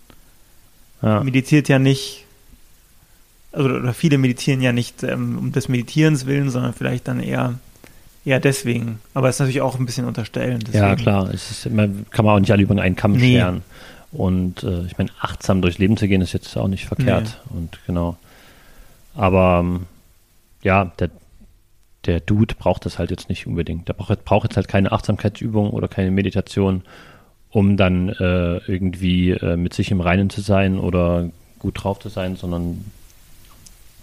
[1.01, 2.27] meditiert ja nicht
[3.53, 7.59] also, oder viele meditieren ja nicht ähm, um des Meditierens willen, sondern vielleicht dann eher
[8.25, 9.01] eher deswegen.
[9.15, 10.61] Aber es ist natürlich auch ein bisschen unterstellen.
[10.61, 10.85] Deswegen.
[10.85, 11.31] Ja, klar.
[11.33, 13.33] Ist, man kann man auch nicht alle über einen Kamm nee.
[13.33, 13.63] scheren.
[14.13, 17.41] Und äh, ich meine, achtsam durchs Leben zu gehen, ist jetzt auch nicht verkehrt.
[17.51, 17.59] Nee.
[17.59, 18.17] Und genau.
[19.15, 19.87] Aber ähm,
[20.63, 21.11] ja, der,
[22.05, 23.89] der Dude braucht das halt jetzt nicht unbedingt.
[23.89, 26.83] Der braucht, braucht jetzt halt keine Achtsamkeitsübung oder keine Meditation,
[27.51, 32.09] um dann äh, irgendwie äh, mit sich im Reinen zu sein oder gut drauf zu
[32.09, 32.85] sein, sondern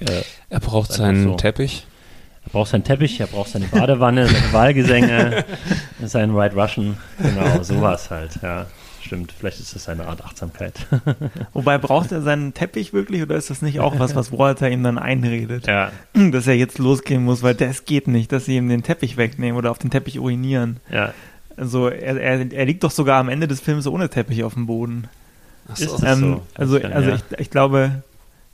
[0.02, 1.34] äh, er braucht seinen so.
[1.36, 1.86] Teppich.
[2.46, 5.46] er braucht seinen Teppich, er braucht seine Badewanne, seine Wahlgesänge,
[6.06, 8.66] seinen White Russian, genau, sowas halt, ja.
[9.02, 10.86] Stimmt, vielleicht ist das eine Art Achtsamkeit.
[11.54, 14.84] Wobei braucht er seinen Teppich wirklich oder ist das nicht auch was, was Walter ihm
[14.84, 15.66] dann einredet?
[15.68, 19.18] ja, Dass er jetzt losgehen muss, weil das geht nicht, dass sie ihm den Teppich
[19.18, 20.78] wegnehmen oder auf den Teppich urinieren.
[20.92, 21.14] ja.
[21.58, 24.66] Also er, er, er liegt doch sogar am Ende des Films ohne Teppich auf dem
[24.66, 25.10] Boden.
[25.68, 25.96] Ach Ist so.
[25.98, 26.42] es- Ähm, so.
[26.56, 27.16] also Das also ja.
[27.32, 28.04] ich, ich glaube,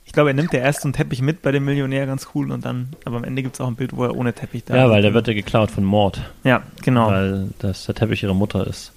[0.06, 2.50] ich glaube, er nimmt ja erst so einen Teppich mit bei dem Millionär, ganz cool,
[2.50, 4.74] und dann, aber am Ende gibt es auch ein Bild, wo er ohne Teppich da
[4.74, 4.90] Ja, ist.
[4.90, 7.08] weil der wird ja geklaut von Mord, Ja, genau.
[7.08, 8.92] weil das der Teppich ihrer Mutter ist.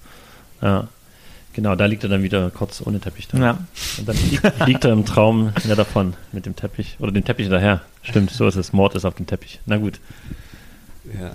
[0.62, 0.88] Ja.
[1.54, 3.38] Genau, da liegt er dann wieder kurz ohne Teppich da.
[3.38, 3.58] Ja.
[3.98, 6.96] Und dann fliegt, fliegt er im Traum ja davon mit dem Teppich.
[7.00, 7.82] Oder dem Teppich daher.
[8.04, 8.72] Stimmt, so ist es.
[8.72, 9.60] Mord ist auf dem Teppich.
[9.66, 10.00] Na gut.
[11.20, 11.32] Ja.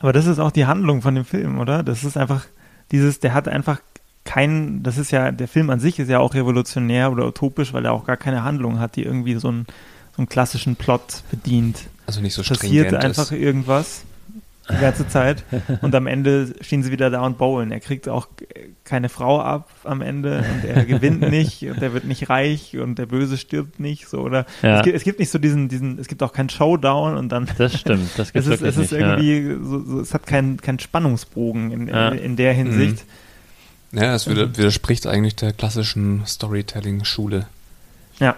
[0.00, 1.82] Aber das ist auch die Handlung von dem Film, oder?
[1.84, 2.44] Das ist einfach
[2.90, 3.80] dieses, der hat einfach
[4.26, 7.86] kein, das ist ja, der Film an sich ist ja auch revolutionär oder utopisch, weil
[7.86, 9.66] er auch gar keine Handlung hat, die irgendwie so einen,
[10.14, 11.84] so einen klassischen Plot bedient.
[12.06, 13.38] Also nicht so Passiert einfach ist.
[13.38, 14.02] irgendwas
[14.68, 15.44] die ganze Zeit
[15.80, 17.70] und am Ende stehen sie wieder da und bowlen.
[17.70, 18.26] Er kriegt auch
[18.82, 22.98] keine Frau ab am Ende und er gewinnt nicht und er wird nicht reich und
[22.98, 24.78] der Böse stirbt nicht so oder Ja.
[24.78, 27.46] es, gibt, es gibt nicht so diesen diesen es gibt auch keinen Showdown und dann
[27.58, 28.10] Das stimmt.
[28.16, 29.00] Das es gibt's ist, wirklich es ist nicht.
[29.00, 29.16] ja.
[29.16, 32.08] irgendwie so, so, es hat keinen keinen Spannungsbogen in, Ja.
[32.08, 33.04] in, in der Hinsicht.
[33.92, 34.32] Ja, es Mhm.
[34.32, 37.46] wider- widerspricht eigentlich der klassischen Storytelling-Schule.
[38.20, 38.36] Ja,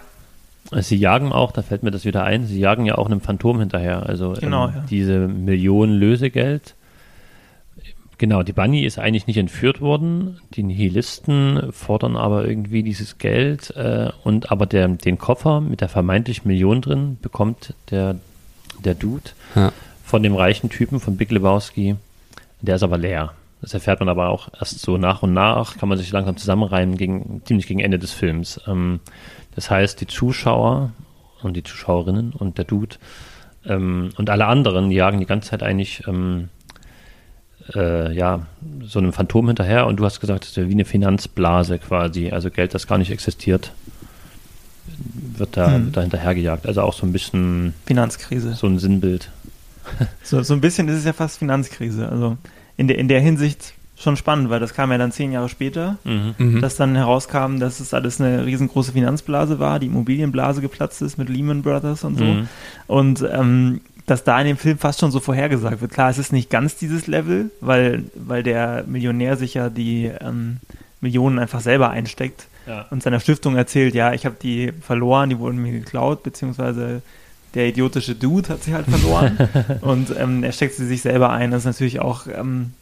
[0.82, 3.58] Sie jagen auch, da fällt mir das wieder ein, sie jagen ja auch einem Phantom
[3.58, 4.02] hinterher.
[4.06, 4.84] Also Genau, ähm, ja.
[4.90, 6.74] diese Millionen Lösegeld.
[8.18, 10.40] Genau, die Bunny ist eigentlich nicht entführt worden.
[10.54, 15.88] Die Nihilisten fordern aber irgendwie dieses Geld äh, und aber der, den Koffer mit der
[15.88, 18.16] vermeintlichen Million drin bekommt der,
[18.84, 19.72] der Dude Ja.
[20.04, 21.94] von dem reichen Typen von Big Lebowski.
[22.60, 23.32] Der ist aber leer.
[23.60, 26.96] Das erfährt man aber auch erst so nach und nach, kann man sich langsam zusammenreimen,
[26.96, 28.60] gegen, ziemlich gegen Ende des Films.
[28.66, 29.00] Ähm,
[29.54, 30.92] das heißt, die Zuschauer
[31.42, 32.96] und die Zuschauerinnen und der Dude
[33.66, 36.48] ähm, und alle anderen jagen die ganze Zeit eigentlich ähm,
[37.74, 38.46] äh, ja,
[38.82, 42.30] so einem Phantom hinterher und du hast gesagt, das ist ja wie eine Finanzblase quasi,
[42.30, 43.72] also Geld, das gar nicht existiert,
[45.36, 45.86] wird da, Hm.
[45.86, 46.66] wird da hinterhergejagt.
[46.66, 48.54] Also auch so ein bisschen Finanzkrise.
[48.54, 49.30] so ein Sinnbild.
[50.22, 52.08] So, so ein bisschen ist es ja fast Finanzkrise.
[52.08, 52.36] Also
[52.78, 55.98] in der, in der Hinsicht schon spannend, weil das kam ja dann zehn Jahre später,
[56.04, 56.60] Mhm.
[56.60, 61.28] dass dann herauskam, dass es alles eine riesengroße Finanzblase war, die Immobilienblase geplatzt ist mit
[61.28, 62.24] Lehman Brothers und so.
[62.24, 62.48] Mhm.
[62.86, 65.92] Und ähm, dass da in dem Film fast schon so vorhergesagt wird.
[65.92, 70.58] Klar, es ist nicht ganz dieses Level, weil, weil der Millionär sich ja die ähm,
[71.02, 72.86] Millionen einfach selber einsteckt Ja.
[72.90, 77.02] und seiner Stiftung erzählt, ja, ich habe die verloren, die wurden mir geklaut, beziehungsweise
[77.58, 79.36] der idiotische Dude hat sie halt verloren
[79.80, 81.50] und ähm, er steckt sie sich selber ein.
[81.50, 82.72] Das ist natürlich auch ähm,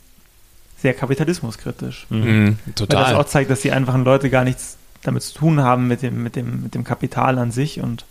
[0.79, 2.07] sehr kapitalismuskritisch.
[2.11, 2.19] Mhm.
[2.19, 2.47] Mhm.
[2.47, 3.15] Weil das Total.
[3.17, 6.37] auch zeigt, dass die einfachen Leute gar nichts damit zu tun haben mit dem, mit
[6.37, 8.05] dem, mit dem Kapital an sich und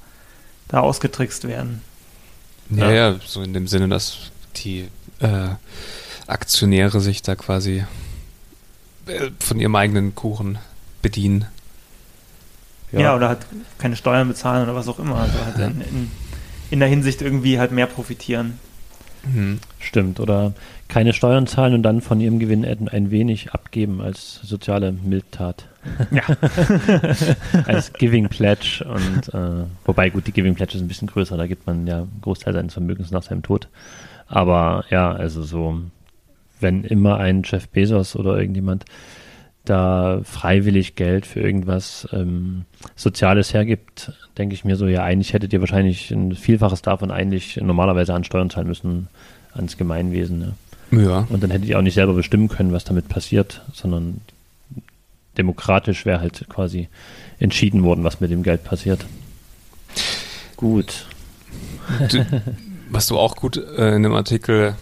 [0.67, 1.81] da ausgetrickst werden.
[2.71, 3.11] Ja, Ja.
[3.11, 4.17] ja, so in dem Sinne, dass
[4.57, 4.87] die
[5.19, 5.49] äh,
[6.25, 7.85] Aktionäre sich da quasi
[9.05, 10.57] äh, von ihrem eigenen Kuchen
[11.03, 11.45] bedienen.
[12.91, 13.39] Ja, oder halt
[13.77, 15.17] keine Steuern bezahlen oder was auch immer.
[15.17, 15.67] Also halt Ja.
[15.67, 16.11] in, in,
[16.71, 18.59] in der Hinsicht irgendwie halt mehr profitieren.
[19.25, 19.59] Mhm.
[19.79, 20.19] Stimmt.
[20.19, 20.53] Oder
[20.87, 25.67] keine Steuern zahlen und dann von ihrem Gewinn ein ein wenig abgeben als soziale Mildtat.
[26.11, 26.23] Ja.
[27.65, 28.85] als Giving Pledge.
[28.87, 31.99] Und äh, wobei gut, die Giving Pledge ist ein bisschen größer, da gibt man ja
[31.99, 33.67] einen Großteil seines Vermögens nach seinem Tod.
[34.27, 35.81] Aber ja, also so,
[36.59, 38.85] wenn immer ein Jeff Bezos oder irgendjemand
[39.69, 45.53] da freiwillig Geld für irgendwas ähm, Soziales hergibt, denke ich mir so, ja, eigentlich hättet
[45.53, 49.07] ihr wahrscheinlich ein Vielfaches davon eigentlich normalerweise an Steuern zahlen müssen
[49.53, 50.39] ans Gemeinwesen.
[50.39, 51.03] Ne?
[51.03, 51.27] Ja.
[51.29, 54.21] Und dann hättet ihr auch nicht selber bestimmen können, was damit passiert, sondern
[55.37, 56.87] demokratisch wäre halt quasi
[57.39, 59.05] entschieden worden, was mit dem Geld passiert.
[60.55, 61.05] Gut.
[62.09, 62.25] Du,
[62.89, 64.75] was du auch gut äh, in dem Artikel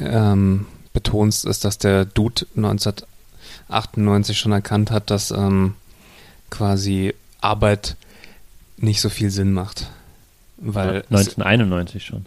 [0.00, 2.46] ähm, betonst, ist, dass der Dude
[3.70, 5.74] 1998 schon erkannt hat, dass ähm,
[6.50, 7.96] quasi Arbeit
[8.76, 9.90] nicht so viel Sinn macht.
[10.56, 12.26] Weil es- 1991 schon.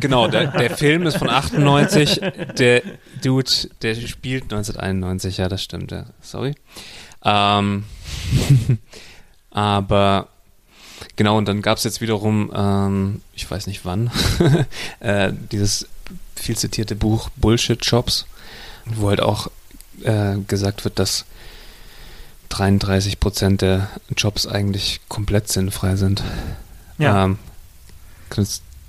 [0.00, 2.20] Genau, der, der Film ist von 98,
[2.58, 2.82] der
[3.22, 3.50] Dude,
[3.82, 6.54] der spielt 1991, ja, das stimmt, ja, sorry.
[7.24, 7.84] Ähm,
[9.50, 10.28] aber
[11.16, 14.10] genau, und dann gab es jetzt wiederum, ähm, ich weiß nicht wann,
[15.00, 15.86] äh, dieses
[16.34, 18.26] viel zitierte Buch Bullshit Jobs,
[18.84, 19.48] wo halt auch
[20.04, 21.24] äh, gesagt wird, dass
[22.50, 26.22] 33 Prozent der Jobs eigentlich komplett sinnfrei sind.
[26.98, 27.24] Ja.
[27.24, 27.38] Ähm,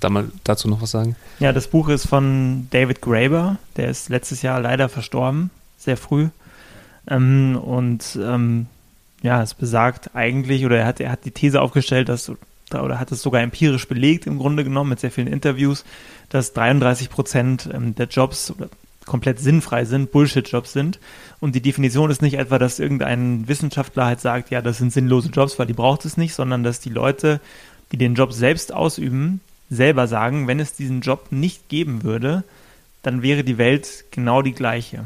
[0.00, 1.16] da mal dazu noch was sagen?
[1.38, 6.28] Ja, das Buch ist von David Graeber, der ist letztes Jahr leider verstorben, sehr früh.
[7.06, 8.66] Ähm, und ähm,
[9.22, 12.32] ja, es besagt eigentlich, oder er hat, er hat die These aufgestellt, dass,
[12.72, 15.84] oder hat es sogar empirisch belegt im Grunde genommen mit sehr vielen Interviews,
[16.30, 18.54] dass 33 Prozent ähm, der Jobs
[19.10, 21.00] komplett sinnfrei sind, Bullshit-Jobs sind.
[21.40, 25.30] Und die Definition ist nicht etwa, dass irgendein Wissenschaftler halt sagt, ja, das sind sinnlose
[25.30, 27.40] Jobs, weil die braucht es nicht, sondern dass die Leute,
[27.90, 32.44] die den Job selbst ausüben, selber sagen, wenn es diesen Job nicht geben würde,
[33.02, 35.04] dann wäre die Welt genau die gleiche.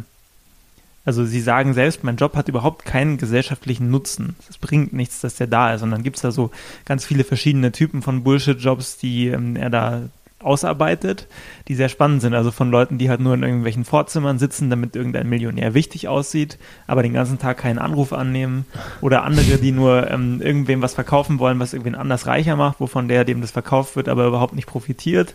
[1.06, 4.36] Also sie sagen selbst, mein Job hat überhaupt keinen gesellschaftlichen Nutzen.
[4.50, 5.82] Es bringt nichts, dass der da ist.
[5.82, 6.50] Und dann gibt es da so
[6.84, 10.02] ganz viele verschiedene Typen von Bullshit-Jobs, die ähm, er da
[10.44, 11.26] ausarbeitet,
[11.68, 12.34] die sehr spannend sind.
[12.34, 16.58] Also von Leuten, die halt nur in irgendwelchen Vorzimmern sitzen, damit irgendein Millionär wichtig aussieht,
[16.86, 18.66] aber den ganzen Tag keinen Anruf annehmen.
[19.00, 23.08] Oder andere, die nur ähm, irgendwem was verkaufen wollen, was irgendwen anders reicher macht, wovon
[23.08, 25.34] der, dem das verkauft wird, aber überhaupt nicht profitiert.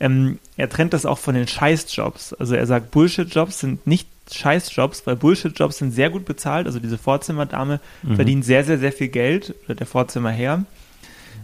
[0.00, 2.34] Ähm, er trennt das auch von den Scheißjobs.
[2.34, 6.66] Also er sagt, Bullshit-Jobs sind nicht Scheißjobs, weil Bullshit-Jobs sind sehr gut bezahlt.
[6.66, 8.16] Also diese Vorzimmerdame mhm.
[8.16, 10.64] verdient sehr, sehr, sehr viel Geld, oder der Vorzimmerherr.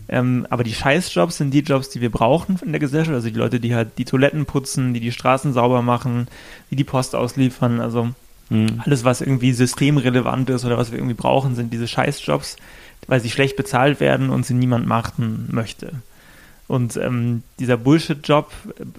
[0.08, 3.14] Ähm, aber die Scheißjobs sind die Jobs, die wir brauchen in der Gesellschaft.
[3.14, 6.28] Also die Leute, die halt die Toiletten putzen, die die Straßen sauber machen,
[6.70, 7.80] die die Post ausliefern.
[7.80, 8.08] Also
[8.48, 8.82] mhm.
[8.84, 12.56] alles, was irgendwie systemrelevant ist oder was wir irgendwie brauchen, sind diese Scheißjobs,
[13.06, 15.92] weil sie schlecht bezahlt werden und sie niemand machen möchte.
[16.68, 18.52] Und ähm, dieser Bullshit-Job,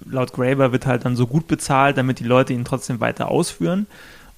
[0.08, 3.86] laut Graeber, wird halt dann so gut bezahlt, damit die Leute ihn trotzdem weiter ausführen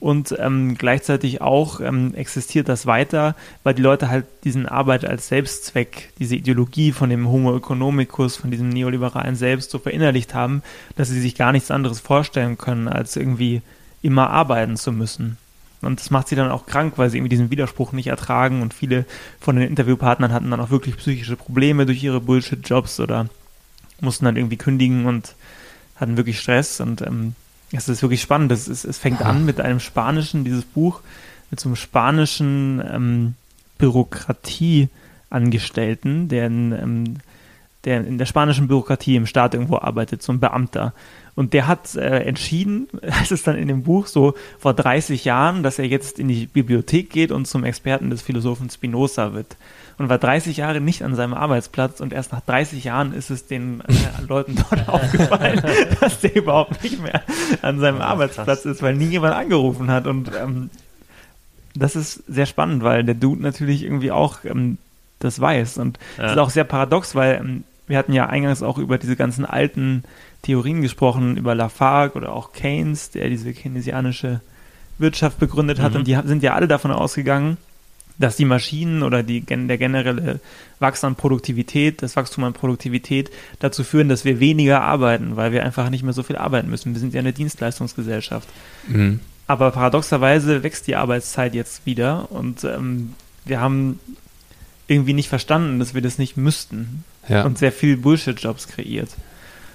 [0.02, 5.28] und ähm, gleichzeitig auch ähm, existiert das weiter, weil die Leute halt diesen Arbeit als
[5.28, 10.64] Selbstzweck, diese Ideologie von dem Homo economicus, von diesem neoliberalen Selbst so verinnerlicht haben,
[10.96, 13.62] dass sie sich gar nichts anderes vorstellen können, als irgendwie
[14.02, 15.38] immer arbeiten zu müssen.
[15.82, 18.74] Und das macht sie dann auch krank, weil sie irgendwie diesen Widerspruch nicht ertragen und
[18.74, 19.04] viele
[19.40, 23.28] von den Interviewpartnern hatten dann auch wirklich psychische Probleme durch ihre Bullshit-Jobs oder
[24.00, 25.36] mussten dann irgendwie kündigen und
[25.94, 27.36] hatten wirklich Stress und ähm,
[27.72, 28.52] es ist wirklich spannend.
[28.52, 31.00] Es, ist, es fängt an mit einem spanischen, dieses Buch,
[31.50, 33.34] mit so einem spanischen ähm,
[33.78, 37.16] Bürokratieangestellten, der in, ähm,
[37.84, 40.92] der in der spanischen Bürokratie im Staat irgendwo arbeitet, so ein Beamter.
[41.34, 45.62] Und der hat äh, entschieden, heißt es dann in dem Buch, so vor 30 Jahren,
[45.62, 49.56] dass er jetzt in die Bibliothek geht und zum Experten des Philosophen Spinoza wird
[49.98, 53.46] und war 30 Jahre nicht an seinem Arbeitsplatz und erst nach 30 Jahren ist es
[53.46, 55.62] den äh, Leuten dort aufgefallen,
[56.00, 57.22] dass der überhaupt nicht mehr
[57.62, 58.66] an seinem ja, Arbeitsplatz krass.
[58.66, 60.70] ist, weil nie jemand angerufen hat und ähm,
[61.74, 64.78] das ist sehr spannend, weil der Dude natürlich irgendwie auch ähm,
[65.18, 66.24] das weiß und ja.
[66.24, 69.44] das ist auch sehr paradox, weil ähm, wir hatten ja eingangs auch über diese ganzen
[69.44, 70.04] alten
[70.42, 74.40] Theorien gesprochen, über Lafargue oder auch Keynes, der diese keynesianische
[74.98, 75.98] Wirtschaft begründet hat mhm.
[75.98, 77.56] und die sind ja alle davon ausgegangen,
[78.18, 80.40] dass die Maschinen oder die, der generelle
[80.78, 85.64] Wachstum an Produktivität, das Wachstum an Produktivität dazu führen, dass wir weniger arbeiten, weil wir
[85.64, 86.94] einfach nicht mehr so viel arbeiten müssen.
[86.94, 88.48] Wir sind ja eine Dienstleistungsgesellschaft.
[88.88, 89.20] Mhm.
[89.46, 93.98] Aber paradoxerweise wächst die Arbeitszeit jetzt wieder und ähm, wir haben
[94.86, 97.44] irgendwie nicht verstanden, dass wir das nicht müssten ja.
[97.44, 99.10] und sehr viel Bullshit-Jobs kreiert.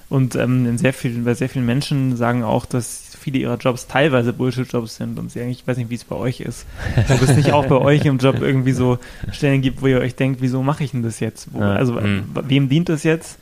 [0.10, 4.32] Und ähm, sehr vielen, bei sehr vielen Menschen sagen auch, dass viele ihrer Jobs teilweise
[4.32, 6.66] Bullshit-Jobs sind und sie eigentlich, ich weiß nicht, wie es bei euch ist.
[7.10, 9.00] Ob es nicht auch bei euch im Job irgendwie so
[9.34, 11.50] Stellen gibt, wo ihr euch denkt, wieso mache ich denn das jetzt?
[11.52, 12.24] Wo, also mhm.
[12.44, 13.38] wem dient das jetzt?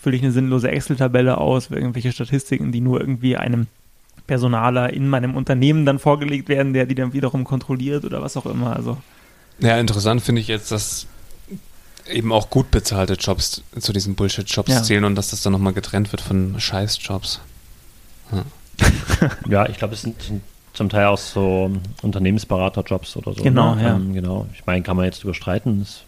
[0.00, 3.66] Fülle ich eine sinnlose Excel-Tabelle aus, irgendwelche Statistiken, die nur irgendwie einem
[4.26, 8.46] Personaler in meinem Unternehmen dann vorgelegt werden, der die dann wiederum kontrolliert oder was auch
[8.46, 8.74] immer.
[8.74, 8.96] Also.
[9.58, 11.06] Ja, interessant finde ich jetzt, dass
[12.08, 14.82] eben auch gut bezahlte Jobs zu diesen Bullshit-Jobs ja.
[14.82, 17.40] zählen und dass das dann nochmal getrennt wird von Scheiß-Jobs.
[18.32, 18.44] Ja.
[19.48, 20.16] ja, ich glaube, es sind
[20.72, 21.70] zum Teil auch so
[22.02, 23.42] Unternehmensberaterjobs oder so.
[23.42, 23.82] Genau, ne?
[23.82, 23.96] ja.
[23.96, 24.46] Ähm, genau.
[24.54, 25.80] Ich meine, kann man jetzt überstreiten.
[25.80, 26.04] Das,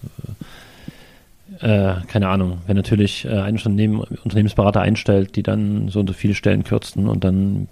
[1.61, 6.13] äh, keine Ahnung, wenn natürlich äh, ein Unternehmen, Unternehmensberater einstellt, die dann so und so
[6.13, 7.69] viele Stellen kürzen und dann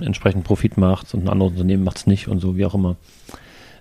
[0.00, 2.96] entsprechend Profit macht und ein anderes Unternehmen macht es nicht und so, wie auch immer.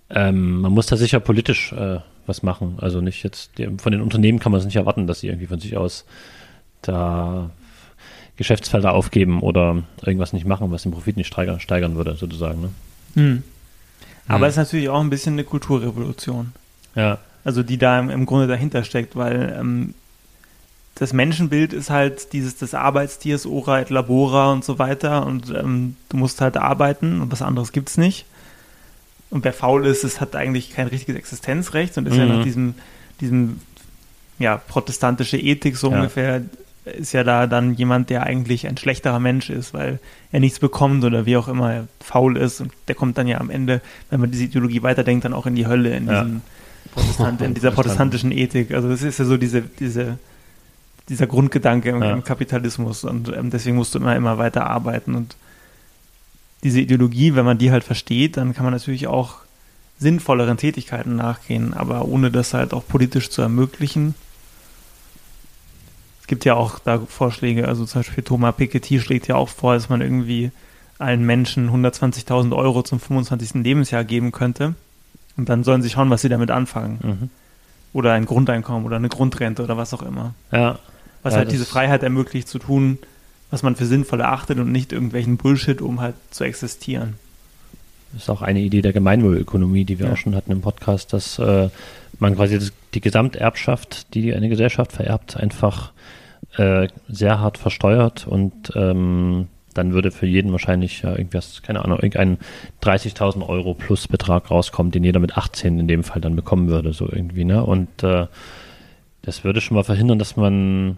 [0.10, 2.78] Ähm, man muss da sicher politisch äh, was machen.
[2.80, 5.60] Also nicht jetzt, von den Unternehmen kann man es nicht erwarten, dass sie irgendwie von
[5.60, 6.06] sich aus
[6.82, 7.52] da
[8.40, 12.62] Geschäftsfelder aufgeben oder irgendwas nicht machen, was den Profit nicht steigern, steigern würde, sozusagen.
[12.62, 12.70] Ne?
[13.16, 13.44] Hm.
[14.30, 14.62] Aber es hm.
[14.62, 16.54] ist natürlich auch ein bisschen eine Kulturrevolution.
[16.96, 17.18] Ja.
[17.44, 19.94] Also die da im, im Grunde dahinter steckt, weil ähm,
[20.96, 25.98] das Menschenbild ist halt dieses des Arbeitstiers, ora et labora und so weiter und ähm,
[26.08, 28.26] du musst halt arbeiten und was anderes gibt es nicht.
[29.30, 32.20] Und wer faul ist, es hat eigentlich kein richtiges Existenzrecht und ist mhm.
[32.20, 32.76] ja nach diesem,
[33.20, 33.60] diesem
[34.40, 35.98] ja, protestantische Ethik so ja.
[35.98, 36.42] ungefähr
[36.98, 40.00] ist ja da dann jemand, der eigentlich ein schlechterer Mensch ist, weil
[40.32, 43.40] er nichts bekommt oder wie auch immer er faul ist und der kommt dann ja
[43.40, 46.26] am Ende, wenn man diese Ideologie weiterdenkt, dann auch in die Hölle, in, ja.
[46.92, 48.74] Protestant, in dieser protestantischen Ethik.
[48.74, 50.18] Also das ist ja so diese, diese,
[51.08, 52.14] dieser Grundgedanke im, Ja.
[52.14, 55.36] im Kapitalismus und ähm, deswegen musst du immer, immer weiter arbeiten und
[56.64, 59.38] diese Ideologie, wenn man die halt versteht, dann kann man natürlich auch
[59.98, 64.16] sinnvolleren Tätigkeiten nachgehen, aber ohne das halt auch politisch zu ermöglichen.
[66.30, 69.74] Es gibt ja auch da Vorschläge, also zum Beispiel Thomas Piketty schlägt ja auch vor,
[69.74, 70.52] dass man irgendwie
[71.00, 73.64] allen Menschen 120.000 Euro zum 25.
[73.64, 74.76] Lebensjahr geben könnte
[75.38, 77.00] und dann sollen sie schauen, was sie damit anfangen.
[77.02, 77.30] Mhm.
[77.94, 80.36] Oder ein Grundeinkommen oder eine Grundrente oder was auch immer.
[80.52, 80.78] Ja,
[81.24, 83.00] Was Ja, halt das- diese Freiheit ermöglicht zu tun,
[83.50, 87.16] was man für sinnvoll erachtet und nicht irgendwelchen Bullshit, um halt zu existieren.
[88.16, 90.14] ist auch eine Idee der Gemeinwohlökonomie, die wir Ja.
[90.14, 91.70] auch schon hatten im Podcast, dass äh,
[92.20, 95.92] man quasi das, die Gesamterbschaft, die eine Gesellschaft vererbt, einfach
[96.58, 101.98] äh, sehr hart versteuert und ähm, dann würde für jeden wahrscheinlich ja, irgendwas, keine Ahnung,
[102.00, 102.38] irgendein
[102.82, 106.92] 30.000 Euro plus Betrag rauskommen, den jeder mit 18 in dem Fall dann bekommen würde,
[106.92, 107.64] so irgendwie, ne?
[107.64, 108.28] Und äh,
[109.22, 110.98] das würde schon mal verhindern, dass man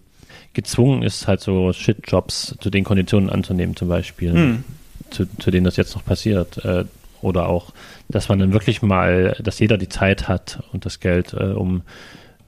[0.53, 4.63] gezwungen ist, halt so Shit-Jobs zu den Konditionen anzunehmen, zum Beispiel Hm.
[5.09, 6.63] zu, zu denen das jetzt noch passiert.
[6.63, 6.85] Äh,
[7.21, 7.73] oder auch,
[8.09, 11.83] dass man dann wirklich mal, dass jeder die Zeit hat und das Geld, äh, um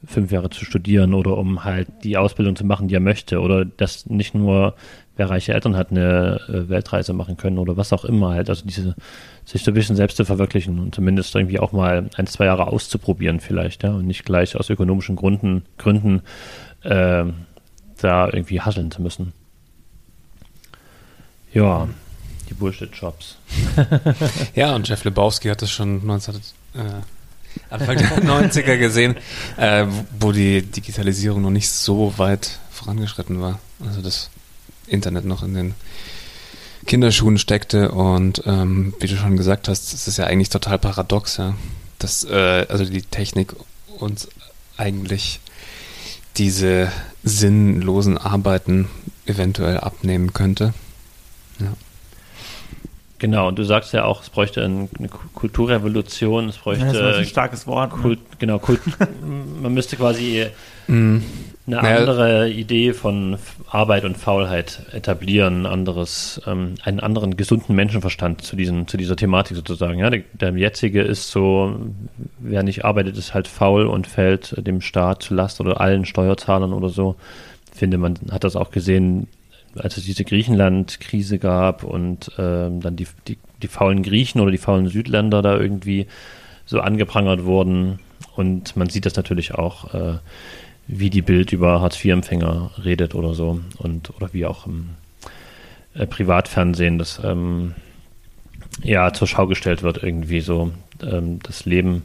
[0.05, 3.39] fünf Jahre zu studieren oder um halt die Ausbildung zu machen, die er möchte.
[3.39, 4.75] Oder dass nicht nur,
[5.15, 8.49] wer reiche Eltern hat, eine äh, Weltreise machen können oder was auch immer halt.
[8.49, 8.95] Also diese,
[9.45, 12.67] sich so ein bisschen selbst zu verwirklichen und zumindest irgendwie auch mal ein, zwei Jahre
[12.67, 13.91] auszuprobieren vielleicht, ja.
[13.91, 16.21] Und nicht gleich aus ökonomischen Gründen, Gründen
[16.81, 17.25] äh,
[17.97, 19.33] da irgendwie hasseln zu müssen.
[21.53, 21.87] Ja,
[22.49, 23.37] die Bullshit-Jobs.
[24.55, 26.39] Ja, und Jeff Lebowski hat das schon 19, äh,
[27.69, 29.15] Anfang der 90er gesehen,
[29.57, 29.85] äh,
[30.19, 33.59] wo die Digitalisierung noch nicht so weit vorangeschritten war.
[33.85, 34.29] Also das
[34.87, 35.75] Internet noch in den
[36.85, 41.37] Kinderschuhen steckte und ähm, wie du schon gesagt hast, es ist ja eigentlich total paradox,
[41.37, 41.55] ja,
[41.99, 43.55] dass äh, also die Technik
[43.99, 44.27] uns
[44.75, 45.39] eigentlich
[46.35, 46.91] diese
[47.23, 48.89] sinnlosen Arbeiten
[49.25, 50.73] eventuell abnehmen könnte.
[53.23, 56.91] Genau, und du sagst ja auch, es bräuchte ein- eine Ku- Kulturrevolution, es bräuchte Ja,
[56.91, 57.95] das ist ein starkes Wort.
[57.95, 58.01] ne?
[58.01, 58.81] Kult, genau, Kult,
[59.61, 60.47] man müsste quasi
[60.89, 61.23] Mhm.
[61.65, 61.97] eine Naja.
[61.99, 63.37] andere Idee von
[63.69, 69.15] Arbeit und Faulheit etablieren, ein anderes, ähm, einen anderen gesunden Menschenverstand zu diesen, zu dieser
[69.15, 69.99] Thematik sozusagen.
[69.99, 71.73] Ja, der, der jetzige ist so,
[72.39, 76.73] wer nicht arbeitet, ist halt faul und fällt dem Staat zu Last oder allen Steuerzahlern
[76.73, 77.15] oder so.
[77.71, 79.27] Ich finde, man hat das auch gesehen,
[79.75, 84.57] als es diese Griechenland-Krise gab und ähm, dann die, die, die faulen Griechen oder die
[84.57, 86.07] faulen Südländer da irgendwie
[86.65, 87.99] so angeprangert wurden.
[88.35, 90.17] Und man sieht das natürlich auch, äh,
[90.87, 94.89] wie die Bild über Hartz-IV-Empfänger redet oder so und oder wie auch im
[95.93, 97.73] äh, Privatfernsehen das ähm,
[98.81, 100.71] ja zur Schau gestellt wird irgendwie so
[101.01, 102.03] ähm, das Leben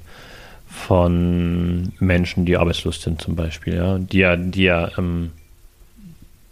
[0.69, 5.33] von Menschen, die arbeitslos sind zum Beispiel, ja, die ja, die ja ähm,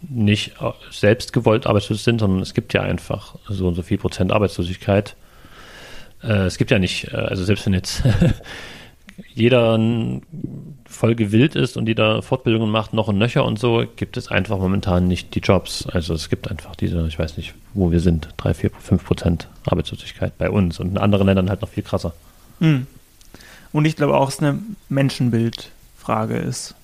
[0.01, 3.99] nicht äh, selbst gewollt arbeitslos sind, sondern es gibt ja einfach so und so viel
[3.99, 5.17] Prozent Arbeitslosigkeit.
[6.23, 8.03] Äh, es gibt ja nicht, äh, also selbst wenn jetzt
[9.35, 9.79] jeder
[10.89, 14.59] voll gewillt ist und jeder Fortbildungen macht, noch und nöcher und so, gibt es einfach
[14.59, 15.87] momentan nicht die Jobs.
[15.87, 19.49] Also es gibt einfach diese, ich weiß nicht, wo wir sind, drei, vier, fünf Prozent
[19.67, 22.15] Arbeitslosigkeit bei uns und in anderen Ländern halt noch viel krasser.
[22.61, 22.87] Hm.
[23.73, 26.75] Und ich glaube auch, es eine Menschenbildfrage ist.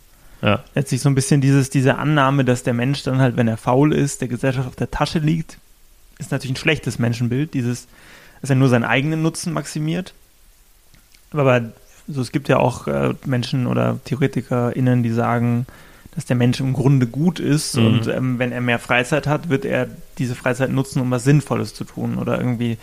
[0.43, 3.57] Ja, Letztlich so ein bisschen dieses, diese Annahme, dass der Mensch dann halt, wenn er
[3.57, 5.59] faul ist, der Gesellschaft auf der Tasche liegt,
[6.19, 7.55] ist natürlich ein schlechtes Menschenbild.
[7.55, 7.87] Dieses,
[8.41, 10.15] dass er nur seinen eigenen Nutzen maximiert.
[11.31, 11.73] Aber
[12.09, 15.67] so, es gibt ja auch äh, Menschen oder TheoretikerInnen, die sagen,
[16.15, 17.87] dass der Mensch im Grunde gut ist Mhm.
[17.87, 19.89] und ähm, wenn er mehr Freizeit hat, wird er
[20.19, 22.77] diese Freizeit nutzen, um was Sinnvolles zu tun oder irgendwie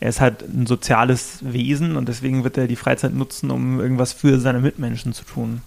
[0.00, 4.12] er ist halt ein soziales Wesen und deswegen wird er die Freizeit nutzen, um irgendwas
[4.12, 5.62] für seine Mitmenschen zu tun.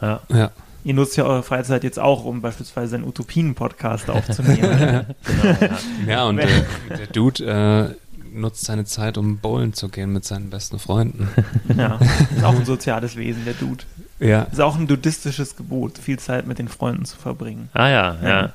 [0.00, 0.20] Ja.
[0.28, 0.50] Ja.
[0.84, 5.06] Ihr nutzt ja eure Freizeit jetzt auch, um beispielsweise einen Utopien-Podcast aufzunehmen.
[5.24, 5.78] Genau, ja.
[6.06, 6.48] Ja, und der,
[6.90, 11.28] der Dude äh, nutzt seine Zeit, um bowlen zu gehen mit seinen besten Freunden.
[11.76, 11.98] ja,
[12.36, 13.84] ist auch ein soziales Wesen, der Dude.
[14.20, 14.42] Ja.
[14.42, 17.70] Ist auch ein dudistisches Gebot, viel Zeit mit den Freunden zu verbringen.
[17.72, 18.28] Ah ja, ja.
[18.28, 18.52] Ja.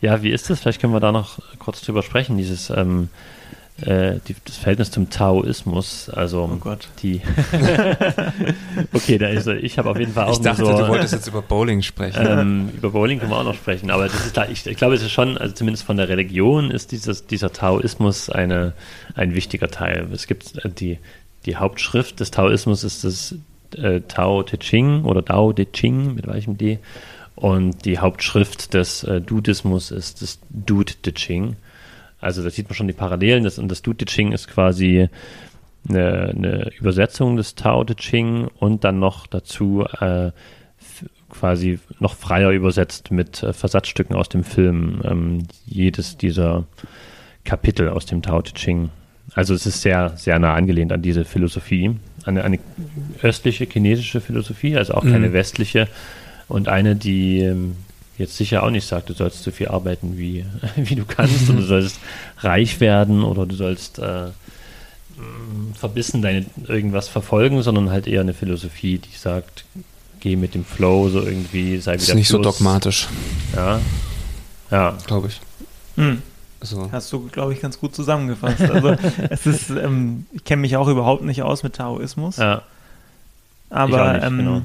[0.00, 0.60] Ja, wie ist das?
[0.60, 3.08] Vielleicht können wir da noch kurz drüber sprechen, dieses ähm,
[3.82, 6.10] äh, die, das Verhältnis zum Taoismus.
[6.10, 6.88] Also Oh Gott.
[7.02, 7.20] die
[8.92, 9.62] Okay, da ist er.
[9.62, 12.26] Ich habe auf jeden Fall auch Ich dachte, so, du wolltest jetzt über Bowling sprechen.
[12.26, 14.94] ähm, über Bowling können wir auch noch sprechen, aber das ist da, ich, ich glaube,
[14.94, 18.72] es ist schon, also zumindest von der Religion ist dieses, dieser Taoismus eine,
[19.14, 20.08] ein wichtiger Teil.
[20.12, 20.98] Es gibt äh, die,
[21.46, 23.34] die Hauptschrift des Taoismus ist das
[23.76, 26.78] äh, Tao Te Ching oder Tao Te Ching mit weichem D
[27.36, 31.56] und die Hauptschrift des äh, Dudismus ist das Dude Te Ching.
[32.20, 35.08] Also da sieht man schon die Parallelen das, und das Dude Te Ching ist quasi
[35.88, 40.32] eine, eine Übersetzung des Tao Te Ching und dann noch dazu äh,
[41.30, 45.00] quasi noch freier übersetzt mit äh, Versatzstücken aus dem Film.
[45.04, 46.64] Ähm, jedes dieser
[47.44, 48.90] Kapitel aus dem Tao Te Ching.
[49.34, 51.94] Also es ist sehr, sehr nah angelehnt an diese Philosophie,
[52.24, 52.58] eine, eine
[53.22, 55.32] östliche chinesische Philosophie, also auch keine Mhm.
[55.34, 55.86] westliche
[56.48, 57.76] und eine, die ähm,
[58.18, 60.44] jetzt sicher auch nicht sagt, du sollst so viel arbeiten, wie,
[60.76, 61.98] wie du kannst und du sollst
[62.38, 64.26] reich werden oder du sollst äh,
[65.16, 69.64] mh, verbissen deine irgendwas verfolgen, sondern halt eher eine Philosophie, die sagt,
[70.20, 72.56] geh mit dem Flow so irgendwie, sei Ist wieder nicht so Fluss.
[72.58, 73.08] dogmatisch,
[73.54, 73.80] Ja.
[74.70, 75.40] Ja, glaube ich.
[75.96, 76.22] Hm.
[76.60, 78.60] Also, Hast du, glaube ich, ganz gut zusammengefasst.
[78.62, 78.96] Also
[79.30, 82.62] es ist, ähm, ich kenne mich auch überhaupt nicht aus mit Taoismus, ja.
[83.70, 84.62] aber auch nicht, ähm, genau.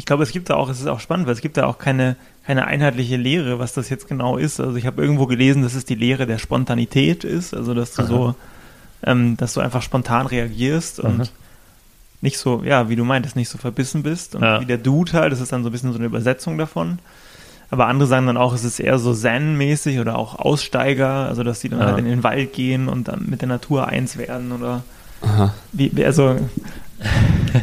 [0.00, 1.76] Ich glaube, es gibt da auch, es ist auch spannend, weil es gibt da auch
[1.76, 4.58] keine, keine einheitliche Lehre, was das jetzt genau ist.
[4.58, 8.02] Also ich habe irgendwo gelesen, dass es die Lehre der Spontanität ist, also dass du
[8.02, 8.08] Aha.
[8.08, 8.34] so,
[9.04, 11.28] ähm, dass du einfach spontan reagierst und Aha.
[12.22, 14.58] nicht so, ja, wie du meintest, nicht so verbissen bist und Ja.
[14.62, 16.98] wie der Dude halt, das ist dann so ein bisschen so eine Übersetzung davon.
[17.70, 21.60] Aber andere sagen dann auch, es ist eher so Zen-mäßig oder auch Aussteiger, also dass
[21.60, 21.86] die dann Ja.
[21.88, 24.82] halt in den Wald gehen und dann mit der Natur eins werden oder
[25.20, 25.52] aha.
[25.72, 26.36] wie, wie- also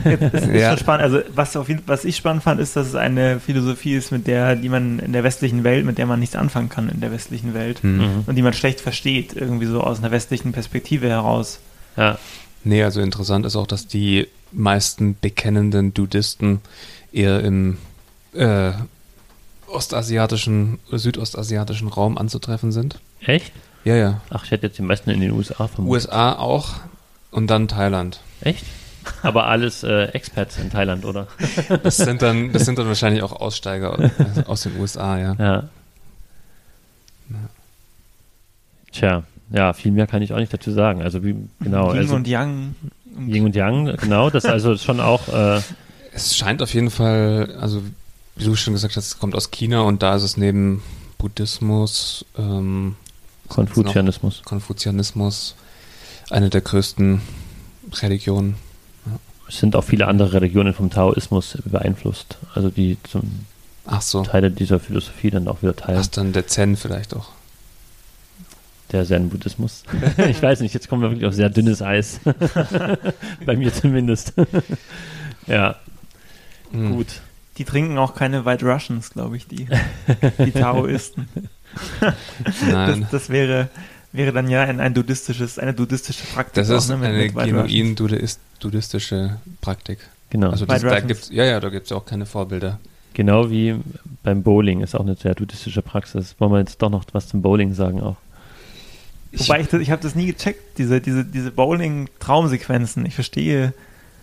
[0.03, 0.69] es ist Ja.
[0.69, 1.03] schon spannend.
[1.03, 4.27] Also was auf jeden, was ich spannend fand, ist, dass es eine Philosophie ist, mit
[4.27, 7.11] der, die man in der westlichen Welt, mit der man nichts anfangen kann in der
[7.11, 7.97] westlichen Welt Hm.
[7.97, 8.23] Mhm.
[8.25, 11.59] und die man schlecht versteht, irgendwie so aus einer westlichen Perspektive heraus.
[11.95, 12.17] Ja.
[12.63, 16.61] Nee, also interessant ist auch, dass die meisten bekennenden Dudisten
[17.13, 17.77] eher im
[18.33, 18.71] äh,
[19.67, 22.99] ostasiatischen südostasiatischen Raum anzutreffen sind.
[23.21, 23.51] Echt?
[23.83, 24.21] Ja, ja.
[24.29, 26.03] Ach, ich hätte jetzt die meisten in den USA vermutet.
[26.09, 26.75] USA auch
[27.31, 28.19] und dann Thailand.
[28.41, 28.65] Echt?
[29.23, 31.27] Aber alles äh, Expats in Thailand, oder?
[31.83, 35.35] Das sind dann, das sind dann wahrscheinlich auch Aussteiger äh, aus den USA, ja.
[35.39, 35.69] Ja.
[38.91, 41.01] Tja, ja, viel mehr kann ich auch nicht dazu sagen.
[41.01, 42.75] Also wie genau, Yin also und Yang.
[43.15, 45.61] Und Yin und Yang, genau, das ist also schon auch äh,
[46.13, 47.81] Es scheint auf jeden Fall, also
[48.35, 50.83] wie du schon gesagt hast, es kommt aus China und da ist es neben
[51.17, 52.95] Buddhismus, ähm,
[53.47, 54.41] Konfuzianismus.
[54.43, 55.55] Konfuzianismus
[56.29, 57.21] eine der größten
[58.01, 58.55] Religionen.
[59.47, 63.45] Es sind auch viele andere Religionen vom Taoismus beeinflusst, also die zum
[63.85, 64.23] Ach so.
[64.23, 65.99] Teile dieser Philosophie dann auch wieder teilen.
[66.03, 67.29] Ach, dann der Zen vielleicht auch.
[68.91, 69.83] Der Zen-Buddhismus.
[70.29, 72.19] ich weiß nicht, jetzt kommen wir wirklich auf sehr dünnes Eis.
[73.45, 74.33] Bei mir zumindest.
[75.47, 75.75] ja,
[76.71, 76.95] Hm.
[76.97, 77.07] gut.
[77.57, 79.67] die trinken auch keine White Russians, glaube ich, die,
[80.39, 81.27] die Taoisten.
[82.43, 83.07] Das, Nein.
[83.09, 83.69] das wäre,
[84.17, 86.55] wäre dann ja ein, ein buddhistisches, eine buddhistische Praktik.
[86.55, 89.99] Das auch, ist ne, mit- eine genuin Buddhist- buddhistische Praktik.
[90.29, 90.49] Genau.
[90.49, 92.79] Also das, da gibt's, ja, ja, da gibt es auch keine Vorbilder.
[93.13, 93.75] Genau wie
[94.23, 96.35] beim Bowling ist auch eine sehr buddhistische Praxis.
[96.39, 98.17] Wollen wir jetzt doch noch was zum Bowling sagen auch?
[99.33, 103.05] Wobei ich, das- ich habe das nie gecheckt, diese, diese, diese Bowling-Traumsequenzen.
[103.05, 103.73] Ich verstehe,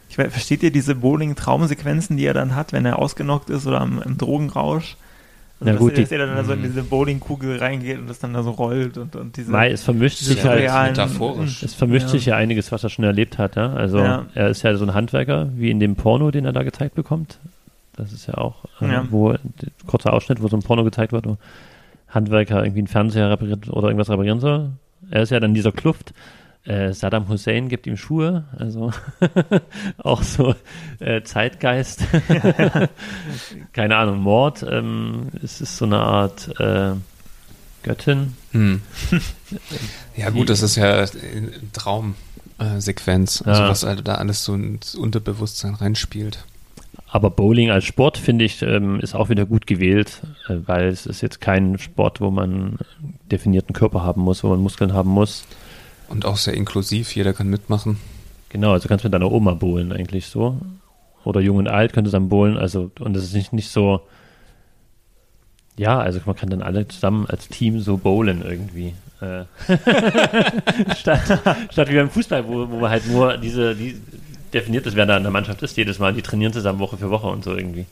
[0.09, 4.01] ich versteht ihr diese Bowling-Traumsequenzen, die er dann hat, wenn er ausgenockt ist oder am,
[4.03, 4.97] im Drogenrausch?
[5.61, 6.65] Also Na dass, gut, er- dass die- er dann so in Mhm.
[6.65, 10.19] diese Bowlingkugel reingeht und das dann da so rollt und, und diese, Weil es vermischt
[10.19, 11.63] sich halt, metaphorisch.
[11.63, 12.09] es vermischt Ja.
[12.13, 13.57] sich ja einiges, was er schon erlebt hat.
[13.57, 13.73] Ja?
[13.73, 14.27] Also Ja.
[14.35, 17.39] er ist ja so ein Handwerker, wie in dem Porno, den er da gezeigt bekommt.
[17.97, 19.07] Das ist ja auch, äh, Ja.
[19.11, 19.35] wo
[19.87, 21.39] kurzer Ausschnitt, wo so ein Porno gezeigt wird, wo
[22.09, 24.71] Handwerker irgendwie einen Fernseher repariert oder irgendwas reparieren soll.
[25.11, 26.13] Er ist ja dann in dieser Kluft.
[26.65, 28.91] Äh, Saddam Hussein gibt ihm Schuhe, also
[29.99, 30.55] auch so
[30.99, 32.05] äh, Zeitgeist.
[33.73, 34.65] Keine Ahnung, Mord.
[34.69, 36.93] Ähm, es ist so eine Art äh,
[37.83, 38.35] Göttin.
[38.53, 38.81] Hm.
[40.17, 43.69] ja gut, das ist ja eine Traumsequenz, also Ja.
[43.69, 46.45] was halt da alles so ins Unterbewusstsein reinspielt.
[47.09, 51.05] Aber Bowling als Sport, finde ich, ähm, ist auch wieder gut gewählt, äh, weil es
[51.07, 52.79] ist jetzt kein Sport, wo man
[53.31, 55.45] definierten Körper haben muss, wo man Muskeln haben muss.
[56.09, 57.99] Und auch sehr inklusiv, jeder kann mitmachen.
[58.49, 60.59] Genau, also kannst mit deiner Oma bowlen eigentlich so.
[61.25, 64.03] Oder jung und alt könnte dann bowlen, also und es ist nicht, nicht so,
[65.77, 68.95] ja, also man kann dann alle zusammen als Team so bowlen irgendwie.
[69.21, 69.45] Äh,
[70.97, 71.41] statt,
[71.71, 74.01] statt wie beim Fußball, wo, wo man halt nur diese, die
[74.53, 77.11] definiert ist, wer da in der Mannschaft ist jedes Mal, die trainieren zusammen Woche für
[77.11, 77.87] Woche und so irgendwie.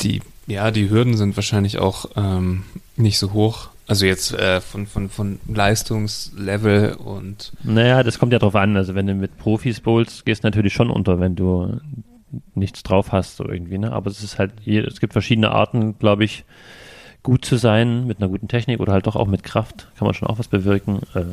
[0.00, 2.64] Die, ja, die Hürden sind wahrscheinlich auch ähm,
[2.96, 3.68] nicht so hoch.
[3.88, 8.76] Also jetzt äh, von, von, von Leistungslevel und Naja, das kommt ja drauf an.
[8.76, 11.80] Also wenn du mit Profis bowlst, gehst du natürlich schon unter, wenn du
[12.54, 13.92] nichts drauf hast, so irgendwie, ne?
[13.92, 16.44] Aber es ist halt, es gibt verschiedene Arten, glaube ich,
[17.22, 20.14] gut zu sein, mit einer guten Technik oder halt doch auch mit Kraft, kann man
[20.14, 21.00] schon auch was bewirken.
[21.14, 21.24] Äh,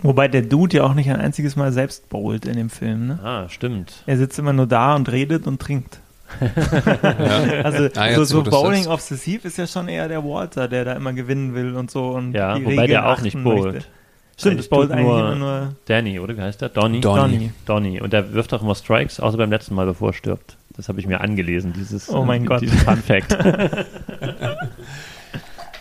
[0.00, 3.08] Wobei der Dude ja auch nicht ein einziges Mal selbst bowlt in dem Film.
[3.08, 3.18] Ne?
[3.22, 4.04] ah, stimmt.
[4.06, 6.00] Er sitzt immer nur da und redet und trinkt.
[6.40, 10.92] Ja, Also Ah, so, so Bowling obsessiv ist ja schon eher der Walter, der da
[10.94, 12.10] immer gewinnen will und so.
[12.10, 13.74] Und Ja, die wobei Regeln der auch nicht bowlt.
[13.74, 13.88] möchte.
[14.36, 16.68] Stimmt, Das das bowlt eigentlich nur- immer nur Danny, oder wie heißt der?
[16.68, 17.00] Donny?
[17.00, 17.20] Donny.
[17.20, 17.52] Donny.
[17.66, 18.00] Donny.
[18.00, 20.56] Und der wirft auch immer Strikes, außer beim letzten Mal, bevor er stirbt.
[20.76, 22.60] Das habe ich mir angelesen, dieses, Oh mein äh, Gott.
[22.60, 23.36] dieses Fun Fact.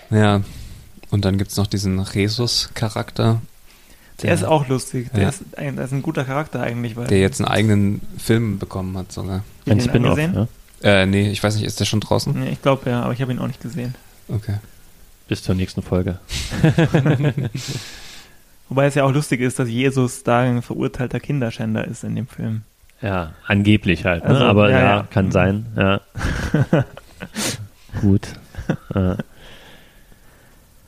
[0.10, 0.42] Ja.
[1.10, 3.42] Und dann gibt es noch diesen Jesus-Charakter,
[4.22, 5.10] Der ist auch lustig.
[5.14, 5.30] Der, Ja.
[5.30, 6.96] ist, ein, der ist ein guter Charakter eigentlich.
[6.96, 9.44] Weil der jetzt einen eigenen Film bekommen hat sogar.
[9.68, 10.48] Habt ihr Ein den angesehen?
[10.84, 11.02] Ja?
[11.02, 12.40] Äh, nee, ich weiß nicht, ist der schon draußen?
[12.40, 13.96] Nee, ich glaube ja, aber ich habe ihn auch nicht gesehen.
[14.30, 14.56] Okay.
[15.28, 16.20] Bis zur nächsten Folge.
[18.70, 22.28] Wobei es ja auch lustig ist, dass Jesus da ein verurteilter Kinderschänder ist in dem
[22.28, 22.64] Film.
[23.02, 24.24] Ja, angeblich halt.
[24.24, 24.30] Ne?
[24.30, 25.08] Also, Aber ja, ja, ja.
[25.10, 25.68] kann sein.
[25.76, 26.02] Ja.
[28.02, 28.28] Gut.
[28.94, 29.16] Äh.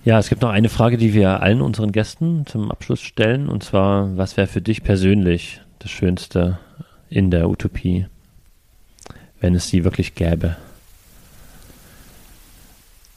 [0.03, 3.47] Ja, es gibt noch eine Frage, die wir allen unseren Gästen zum Abschluss stellen.
[3.47, 6.57] Und zwar, was wäre für dich persönlich das Schönste
[7.09, 8.07] in der Utopie,
[9.39, 10.57] wenn es sie wirklich gäbe?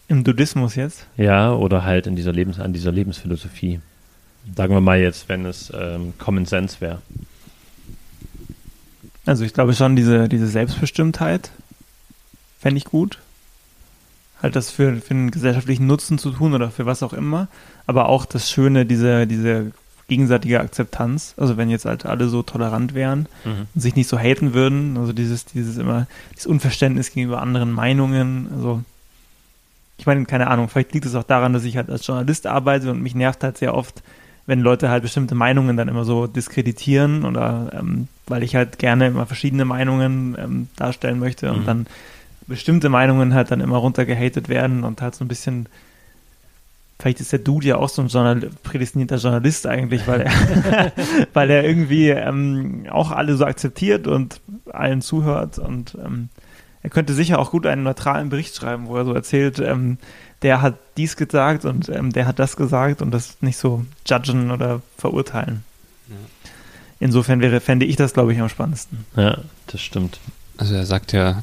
[0.09, 1.07] Im Buddhismus jetzt?
[1.17, 3.81] Ja, oder halt in dieser Lebens an dieser Lebensphilosophie.
[4.57, 7.01] Sagen wir mal jetzt, wenn es ähm, Common Sense wäre.
[9.25, 11.51] Also ich glaube schon, diese, diese Selbstbestimmtheit
[12.59, 13.19] fände ich gut.
[14.43, 17.47] Halt das für, für einen gesellschaftlichen Nutzen zu tun oder für was auch immer.
[17.87, 19.71] Aber auch das Schöne, diese, diese
[20.09, 21.35] gegenseitige Akzeptanz.
[21.37, 23.27] Also wenn jetzt halt alle so tolerant wären
[23.75, 24.97] und sich nicht so haten würden.
[24.97, 28.49] Also dieses, dieses immer, dieses Unverständnis gegenüber anderen Meinungen.
[28.55, 28.83] Also
[29.99, 32.91] ich meine, keine Ahnung, vielleicht liegt es auch daran, dass ich halt als Journalist arbeite
[32.91, 34.03] und mich nervt halt sehr oft,
[34.47, 39.07] wenn Leute halt bestimmte Meinungen dann immer so diskreditieren oder ähm, weil ich halt gerne
[39.07, 41.67] immer verschiedene Meinungen ähm, darstellen möchte und Mhm.
[41.67, 41.87] dann
[42.49, 45.67] bestimmte Meinungen halt dann immer runtergehatet werden und halt so ein bisschen
[47.03, 50.93] vielleicht ist der Dude ja auch so ein Journal prädestinierter Journalist eigentlich, weil er,
[51.33, 54.41] weil er irgendwie ähm, auch alle so akzeptiert und
[54.71, 56.29] allen zuhört und ähm,
[56.85, 59.99] er könnte sicher auch gut einen neutralen Bericht schreiben, wo er so erzählt, ähm,
[60.43, 64.51] der hat dies gesagt und ähm, der hat das gesagt und das nicht so judgen
[64.51, 65.65] oder verurteilen.
[66.09, 66.15] Ja.
[67.01, 69.05] Insofern wäre, fände ich das, glaube ich, am spannendsten.
[69.17, 70.21] Ja, das stimmt.
[70.57, 71.43] Also er sagt ja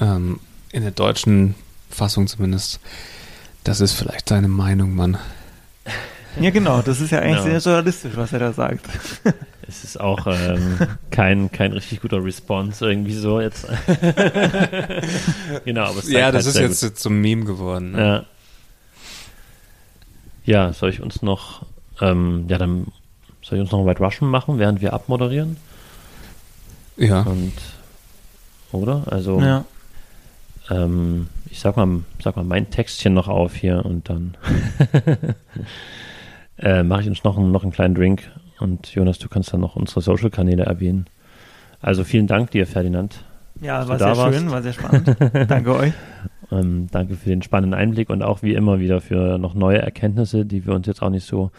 [0.00, 0.40] ähm,
[0.72, 1.54] in der deutschen
[1.90, 2.80] Fassung zumindest,
[3.68, 5.18] das ist vielleicht seine Meinung, Mann.
[6.40, 7.60] Ja, genau, das ist ja eigentlich Ja.
[7.60, 8.86] sehr journalistisch, was er da sagt.
[9.68, 10.78] Es ist auch ähm,
[11.10, 13.66] kein, kein richtig guter Response irgendwie so jetzt.
[15.64, 17.90] genau, aber es Ja, das halt ist jetzt, jetzt zum Meme geworden.
[17.90, 18.00] gut.
[18.00, 18.24] Ne?
[20.44, 20.66] Ja.
[20.66, 21.66] Ja, soll ich uns noch,
[22.00, 22.86] ähm, ja, dann
[23.42, 25.56] soll ich uns noch ein White Russian machen, während wir abmoderieren?
[26.96, 27.22] Ja.
[27.22, 27.52] Und,
[28.70, 29.02] oder?
[29.10, 29.64] Also, Ja.
[30.70, 34.36] ähm, ich sag mal, sag mal mein Textchen noch auf hier und dann
[36.58, 39.60] äh, mache ich uns noch, einen- noch einen kleinen Drink und Jonas, du kannst dann
[39.60, 41.06] noch unsere Social-Kanäle erwähnen.
[41.80, 43.22] Also vielen Dank dir, Ferdinand.
[43.60, 44.38] Ja, war sehr warst.
[44.38, 45.16] schön, war sehr spannend.
[45.48, 45.92] Danke euch.
[46.52, 50.46] Ähm, danke für den spannenden Einblick und auch wie immer wieder für noch neue Erkenntnisse,
[50.46, 51.50] die wir uns jetzt auch nicht so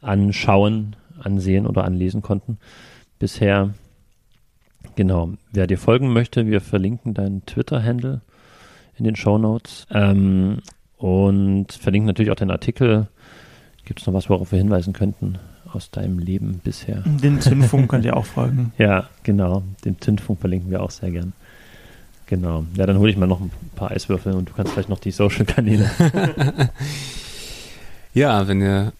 [0.00, 2.58] anschauen, ansehen oder anlesen konnten
[3.18, 3.70] bisher.
[4.94, 8.20] Genau, wer dir folgen möchte, wir verlinken deinen Twitter-Handle
[8.98, 10.58] in den Show Notes ähm,
[10.96, 13.08] und verlinken natürlich auch den Artikel.
[13.84, 15.38] Gibt es noch was, worauf wir hinweisen könnten
[15.72, 17.02] aus deinem Leben bisher?
[17.06, 18.72] Den Zündfunk könnt ihr auch folgen.
[18.78, 19.62] Ja, genau.
[19.84, 21.32] Den Zündfunk verlinken wir auch sehr gern.
[22.26, 22.64] Genau.
[22.74, 25.10] Ja, dann hole ich mal noch ein paar Eiswürfel und du kannst vielleicht noch die
[25.10, 25.90] Social-Kanäle.
[28.14, 28.92] Ja, wenn ihr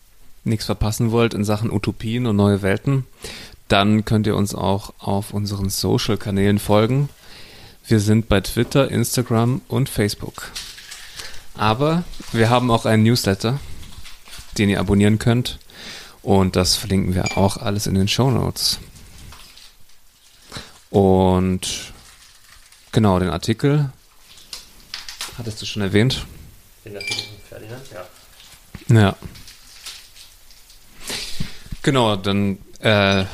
[0.44, 3.04] nichts verpassen wollt in Sachen Utopien und neue Welten,
[3.66, 7.08] dann könnt ihr uns auch auf unseren Social-Kanälen folgen.
[7.88, 10.50] Wir sind bei Twitter, Instagram und Facebook.
[11.54, 13.60] Aber wir haben auch einen Newsletter,
[14.58, 15.58] den ihr abonnieren könnt.
[16.20, 18.78] Und das verlinken wir auch alles in den Show Notes.
[20.90, 21.94] Und
[22.92, 23.90] genau, den Artikel
[25.38, 26.26] hattest du schon erwähnt.
[28.88, 29.16] Ja.
[31.82, 33.24] Genau, dann äh,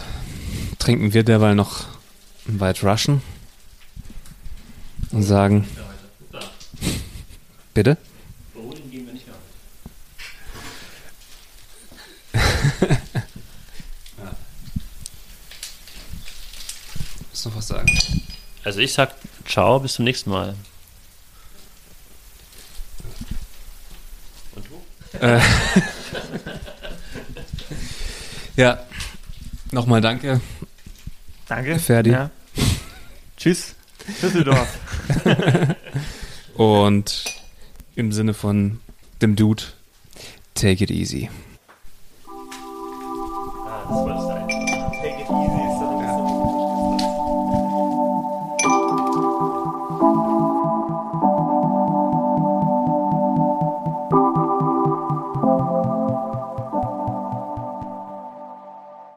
[0.78, 1.86] trinken wir derweil noch
[2.46, 3.20] ein White Russian
[5.14, 5.66] und sagen.
[7.72, 7.96] Bitte?
[12.34, 12.40] ja.
[17.30, 18.00] Willst du noch was sagen?
[18.64, 19.14] Also ich sag
[19.46, 20.54] ciao, bis zum nächsten Mal.
[25.20, 25.40] Äh,
[28.56, 28.84] ja,
[29.70, 30.40] nochmal danke.
[31.46, 31.78] Danke.
[31.78, 32.10] Ferdi.
[32.10, 32.30] Ja.
[33.36, 33.74] Tschüss.
[34.20, 34.78] Düsseldorf.
[36.55, 37.24] Und
[37.96, 38.80] im Sinne von
[39.22, 39.62] dem Dude,
[40.55, 41.28] take it easy.
[42.26, 44.34] Ah, das war das